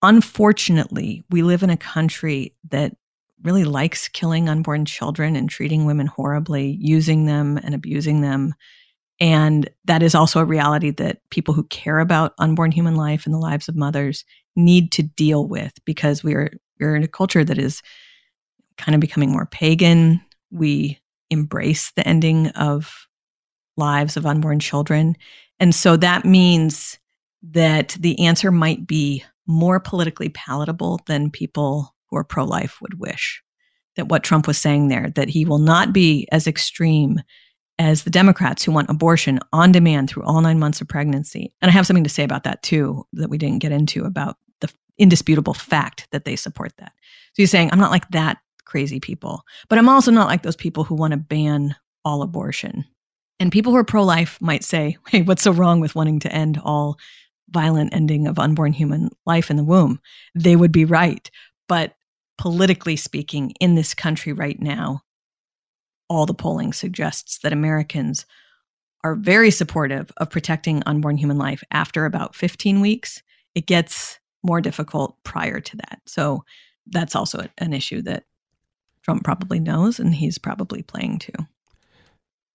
Unfortunately, 0.01 1.23
we 1.29 1.43
live 1.43 1.63
in 1.63 1.69
a 1.69 1.77
country 1.77 2.53
that 2.71 2.93
really 3.41 3.63
likes 3.63 4.09
killing 4.09 4.49
unborn 4.49 4.83
children 4.83 5.37
and 5.37 5.49
treating 5.49 5.85
women 5.85 6.07
horribly, 6.07 6.77
using 6.81 7.25
them 7.25 7.57
and 7.57 7.73
abusing 7.73 8.19
them. 8.19 8.53
And 9.21 9.69
that 9.85 10.03
is 10.03 10.13
also 10.13 10.41
a 10.41 10.45
reality 10.45 10.91
that 10.91 11.21
people 11.29 11.53
who 11.53 11.63
care 11.63 11.99
about 11.99 12.33
unborn 12.37 12.73
human 12.73 12.95
life 12.95 13.25
and 13.25 13.33
the 13.33 13.39
lives 13.39 13.69
of 13.69 13.77
mothers 13.77 14.25
need 14.55 14.91
to 14.93 15.03
deal 15.03 15.47
with 15.47 15.73
because 15.85 16.23
we 16.23 16.33
are 16.33 16.51
we're 16.79 16.95
in 16.95 17.03
a 17.03 17.07
culture 17.07 17.43
that 17.43 17.57
is 17.57 17.81
kind 18.77 18.95
of 18.95 19.01
becoming 19.01 19.31
more 19.31 19.45
pagan. 19.45 20.21
We 20.51 20.99
embrace 21.29 21.91
the 21.95 22.07
ending 22.07 22.47
of 22.49 23.07
lives 23.77 24.17
of 24.17 24.25
unborn 24.25 24.59
children. 24.59 25.15
And 25.59 25.73
so 25.73 25.97
that 25.97 26.25
means 26.25 26.99
that 27.41 27.95
the 27.99 28.19
answer 28.25 28.51
might 28.51 28.87
be 28.87 29.23
more 29.47 29.79
politically 29.79 30.29
palatable 30.29 31.01
than 31.07 31.29
people 31.29 31.93
who 32.09 32.17
are 32.17 32.23
pro 32.23 32.45
life 32.45 32.79
would 32.81 32.99
wish. 32.99 33.41
That 33.95 34.09
what 34.09 34.23
Trump 34.23 34.47
was 34.47 34.57
saying 34.57 34.87
there, 34.87 35.11
that 35.15 35.29
he 35.29 35.45
will 35.45 35.59
not 35.59 35.93
be 35.93 36.27
as 36.31 36.47
extreme 36.47 37.21
as 37.79 38.03
the 38.03 38.09
Democrats 38.09 38.63
who 38.63 38.71
want 38.71 38.89
abortion 38.89 39.39
on 39.51 39.71
demand 39.71 40.09
through 40.09 40.23
all 40.23 40.41
nine 40.41 40.59
months 40.59 40.81
of 40.81 40.87
pregnancy. 40.87 41.51
And 41.61 41.69
I 41.69 41.73
have 41.73 41.87
something 41.87 42.03
to 42.03 42.09
say 42.09 42.23
about 42.23 42.43
that 42.43 42.61
too, 42.61 43.05
that 43.13 43.29
we 43.29 43.37
didn't 43.37 43.59
get 43.59 43.71
into 43.71 44.05
about 44.05 44.37
the 44.61 44.71
indisputable 44.97 45.53
fact 45.53 46.07
that 46.11 46.25
they 46.25 46.35
support 46.35 46.73
that. 46.77 46.93
So 47.33 47.41
he's 47.41 47.51
saying, 47.51 47.69
I'm 47.71 47.79
not 47.79 47.91
like 47.91 48.07
that 48.09 48.37
crazy 48.65 48.99
people, 48.99 49.43
but 49.69 49.79
I'm 49.79 49.89
also 49.89 50.11
not 50.11 50.27
like 50.27 50.43
those 50.43 50.55
people 50.55 50.83
who 50.83 50.95
want 50.95 51.11
to 51.11 51.17
ban 51.17 51.75
all 52.05 52.21
abortion. 52.21 52.85
And 53.39 53.51
people 53.51 53.71
who 53.71 53.77
are 53.77 53.83
pro 53.83 54.03
life 54.03 54.37
might 54.39 54.63
say, 54.63 54.97
hey, 55.09 55.23
what's 55.23 55.41
so 55.41 55.51
wrong 55.51 55.79
with 55.79 55.95
wanting 55.95 56.19
to 56.19 56.31
end 56.31 56.61
all 56.63 56.97
violent 57.49 57.93
ending 57.93 58.27
of 58.27 58.39
unborn 58.39 58.73
human 58.73 59.09
life 59.25 59.49
in 59.49 59.57
the 59.57 59.63
womb? 59.63 59.99
They 60.35 60.55
would 60.55 60.71
be 60.71 60.85
right. 60.85 61.29
But 61.67 61.95
politically 62.37 62.95
speaking, 62.95 63.51
in 63.59 63.75
this 63.75 63.93
country 63.93 64.33
right 64.33 64.59
now, 64.61 65.01
all 66.13 66.25
the 66.25 66.33
polling 66.33 66.73
suggests 66.73 67.39
that 67.39 67.53
Americans 67.53 68.25
are 69.03 69.15
very 69.15 69.51
supportive 69.51 70.11
of 70.17 70.29
protecting 70.29 70.83
unborn 70.85 71.17
human 71.17 71.37
life 71.37 71.63
after 71.71 72.05
about 72.05 72.35
15 72.35 72.79
weeks. 72.81 73.21
It 73.55 73.65
gets 73.65 74.19
more 74.43 74.61
difficult 74.61 75.17
prior 75.23 75.59
to 75.59 75.77
that. 75.77 76.01
So 76.05 76.43
that's 76.87 77.15
also 77.15 77.47
an 77.57 77.73
issue 77.73 78.01
that 78.03 78.25
Trump 79.01 79.23
probably 79.23 79.59
knows 79.59 79.99
and 79.99 80.13
he's 80.13 80.37
probably 80.37 80.83
playing 80.83 81.19
to. 81.19 81.33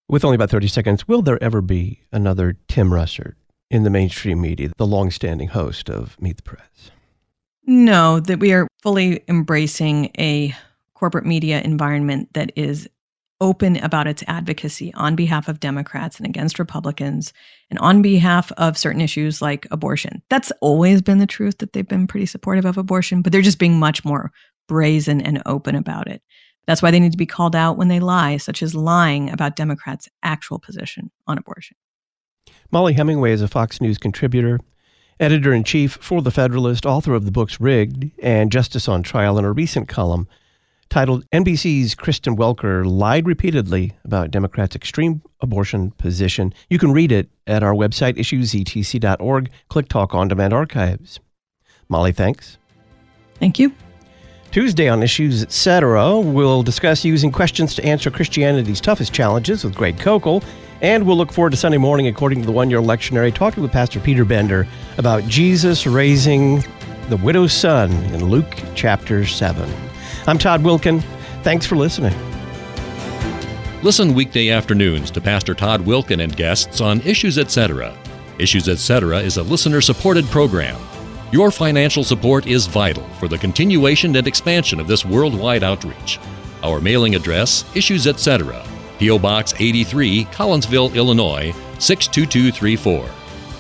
With 0.09 0.25
only 0.25 0.37
about 0.37 0.51
30 0.51 0.69
seconds, 0.69 1.07
will 1.07 1.21
there 1.21 1.43
ever 1.43 1.61
be 1.61 2.01
another 2.13 2.57
Tim 2.69 2.91
Russert 2.91 3.35
in 3.71 3.83
the 3.83 3.91
mainstream 3.91 4.41
media, 4.41 4.71
the 4.79 4.87
longstanding 4.87 5.49
host 5.49 5.91
of 5.91 6.19
Meet 6.21 6.39
the 6.39 6.43
Press? 6.45 6.91
No, 7.67 8.21
that 8.21 8.41
we 8.41 8.53
are 8.55 8.67
fully 8.83 9.23
embracing 9.29 10.11
a 10.19 10.55
corporate 10.95 11.27
media 11.27 11.61
environment 11.61 12.33
that 12.33 12.53
is 12.57 12.89
open 13.41 13.77
about 13.77 14.07
its 14.07 14.25
advocacy 14.27 14.93
on 14.95 15.15
behalf 15.15 15.49
of 15.49 15.61
Democrats 15.61 16.19
and 16.19 16.27
against 16.27 16.59
Republicans 16.59 17.33
and 17.71 17.79
on 17.79 18.03
behalf 18.03 18.51
of 18.53 18.77
certain 18.77 19.01
issues 19.01 19.41
like 19.41 19.67
abortion. 19.71 20.23
That's 20.29 20.53
always 20.61 21.03
been 21.03 21.19
the 21.19 21.27
truth 21.27 21.59
that 21.59 21.73
they've 21.73 21.87
been 21.87 22.07
pretty 22.07 22.27
supportive 22.27 22.65
of 22.65 22.77
abortion, 22.77 23.23
but 23.23 23.33
they're 23.33 23.43
just 23.43 23.59
being 23.59 23.79
much 23.79 24.05
more 24.05 24.33
brazen 24.67 25.21
and 25.21 25.43
open 25.47 25.75
about 25.75 26.09
it. 26.09 26.23
That's 26.67 26.83
why 26.83 26.91
they 26.91 27.01
need 27.01 27.13
to 27.13 27.19
be 27.19 27.27
called 27.27 27.57
out 27.57 27.79
when 27.79 27.89
they 27.89 28.01
lie, 28.01 28.37
such 28.37 28.63
as 28.63 28.75
lying 28.75 29.31
about 29.31 29.57
Democrats' 29.57 30.09
actual 30.23 30.59
position 30.59 31.11
on 31.27 31.39
abortion. 31.39 31.77
Mollie 32.71 32.93
Hemingway 32.93 33.33
is 33.33 33.41
a 33.41 33.49
Fox 33.49 33.81
News 33.81 33.97
contributor, 33.97 34.61
editor 35.19 35.55
in 35.55 35.65
chief 35.65 35.93
for 35.93 36.21
The 36.21 36.31
Federalist, 36.31 36.85
author 36.85 37.15
of 37.15 37.25
the 37.25 37.31
books 37.31 37.59
Rigged 37.59 38.11
and 38.23 38.53
Justice 38.53 38.87
on 38.87 39.03
Trial, 39.03 39.39
in 39.39 39.47
a 39.47 39.53
recent 39.53 39.89
column 39.89 40.29
titled 40.89 41.29
NBC's 41.31 41.95
Kristen 41.95 42.37
Welker 42.37 42.85
Lied 42.85 43.27
Repeatedly 43.27 43.93
About 44.05 44.31
Democrats' 44.31 44.77
Extreme 44.77 45.23
Abortion 45.41 45.91
Position. 45.93 46.53
You 46.71 46.79
can 46.79 46.93
read 46.93 47.13
it 47.13 47.29
at 47.47 47.63
our 47.63 47.75
website, 47.75 48.17
issuesetc.org. 48.17 49.51
Click 49.69 49.89
Talk 49.89 50.15
On 50.15 50.29
Demand 50.29 50.53
Archives. 50.53 51.21
Mollie, 51.89 52.13
thanks. 52.13 52.59
Thank 53.39 53.59
you. 53.59 53.73
Tuesday 54.51 54.89
on 54.89 55.03
Issues 55.03 55.43
Etc., 55.43 56.21
we'll 56.21 56.63
discuss 56.63 57.05
using 57.05 57.31
questions 57.31 57.75
to 57.75 57.85
answer 57.85 58.11
Christianity's 58.11 58.81
toughest 58.81 59.13
challenges 59.13 59.63
with 59.63 59.75
Greg 59.75 59.97
Koukl. 59.99 60.43
And 60.81 61.07
we'll 61.07 61.17
look 61.17 61.33
forward 61.33 61.51
to 61.51 61.57
Sunday 61.57 61.77
morning, 61.77 62.07
according 62.07 62.41
to 62.41 62.47
the 62.47 62.53
one 62.53 62.71
year 62.71 62.81
lectionary, 62.81 63.35
talking 63.35 63.63
with 63.63 63.73
Pastor 63.73 64.01
Peter 64.01 64.25
Bender 64.25 64.67
about 64.97 65.25
Jesus 65.25 65.87
raising 65.87 66.65
the 67.09 67.17
widow's 67.23 67.53
son 67.53 67.91
in 68.15 68.25
Luke 68.25 68.63
chapter 68.75 69.27
7. 69.27 69.88
I'm 70.27 70.39
Todd 70.39 70.63
Wilken. 70.63 71.03
Thanks 71.43 71.67
for 71.67 71.77
listening. 71.77 72.15
Listen 73.83 74.13
weekday 74.13 74.51
afternoons 74.51 75.11
to 75.13 75.21
Pastor 75.21 75.55
Todd 75.55 75.83
Wilken 75.83 76.23
and 76.23 76.37
guests 76.37 76.81
on 76.81 77.01
Issues 77.03 77.39
Etc. 77.39 77.97
Issues 78.39 78.69
Etc. 78.69 79.19
is 79.19 79.37
a 79.37 79.43
listener 79.43 79.81
supported 79.81 80.25
program. 80.27 80.81
Your 81.31 81.51
financial 81.51 82.03
support 82.03 82.47
is 82.47 82.67
vital 82.67 83.05
for 83.21 83.29
the 83.29 83.39
continuation 83.39 84.17
and 84.17 84.27
expansion 84.27 84.81
of 84.81 84.89
this 84.89 85.05
worldwide 85.05 85.63
outreach. 85.63 86.19
Our 86.63 86.81
mailing 86.81 87.15
address, 87.15 87.65
Issues 87.77 88.07
Etc., 88.07 88.65
P.O. 88.99 89.19
Box 89.19 89.55
83, 89.59 90.25
Collinsville, 90.27 90.95
Illinois 90.95 91.55
62234. 91.79 93.09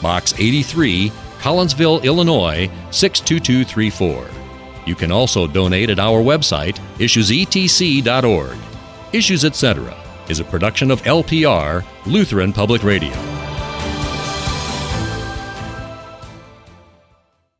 Box 0.02 0.34
83, 0.36 1.10
Collinsville, 1.38 2.02
Illinois 2.02 2.68
62234. 2.90 4.37
You 4.88 4.94
can 4.94 5.12
also 5.12 5.46
donate 5.46 5.90
at 5.90 5.98
our 5.98 6.22
website, 6.22 6.78
issuesetc.org. 6.96 8.56
Issues 9.12 9.44
Etc. 9.44 9.96
is 10.30 10.40
a 10.40 10.44
production 10.44 10.90
of 10.90 11.02
LPR, 11.02 11.84
Lutheran 12.06 12.54
Public 12.54 12.82
Radio. 12.82 13.37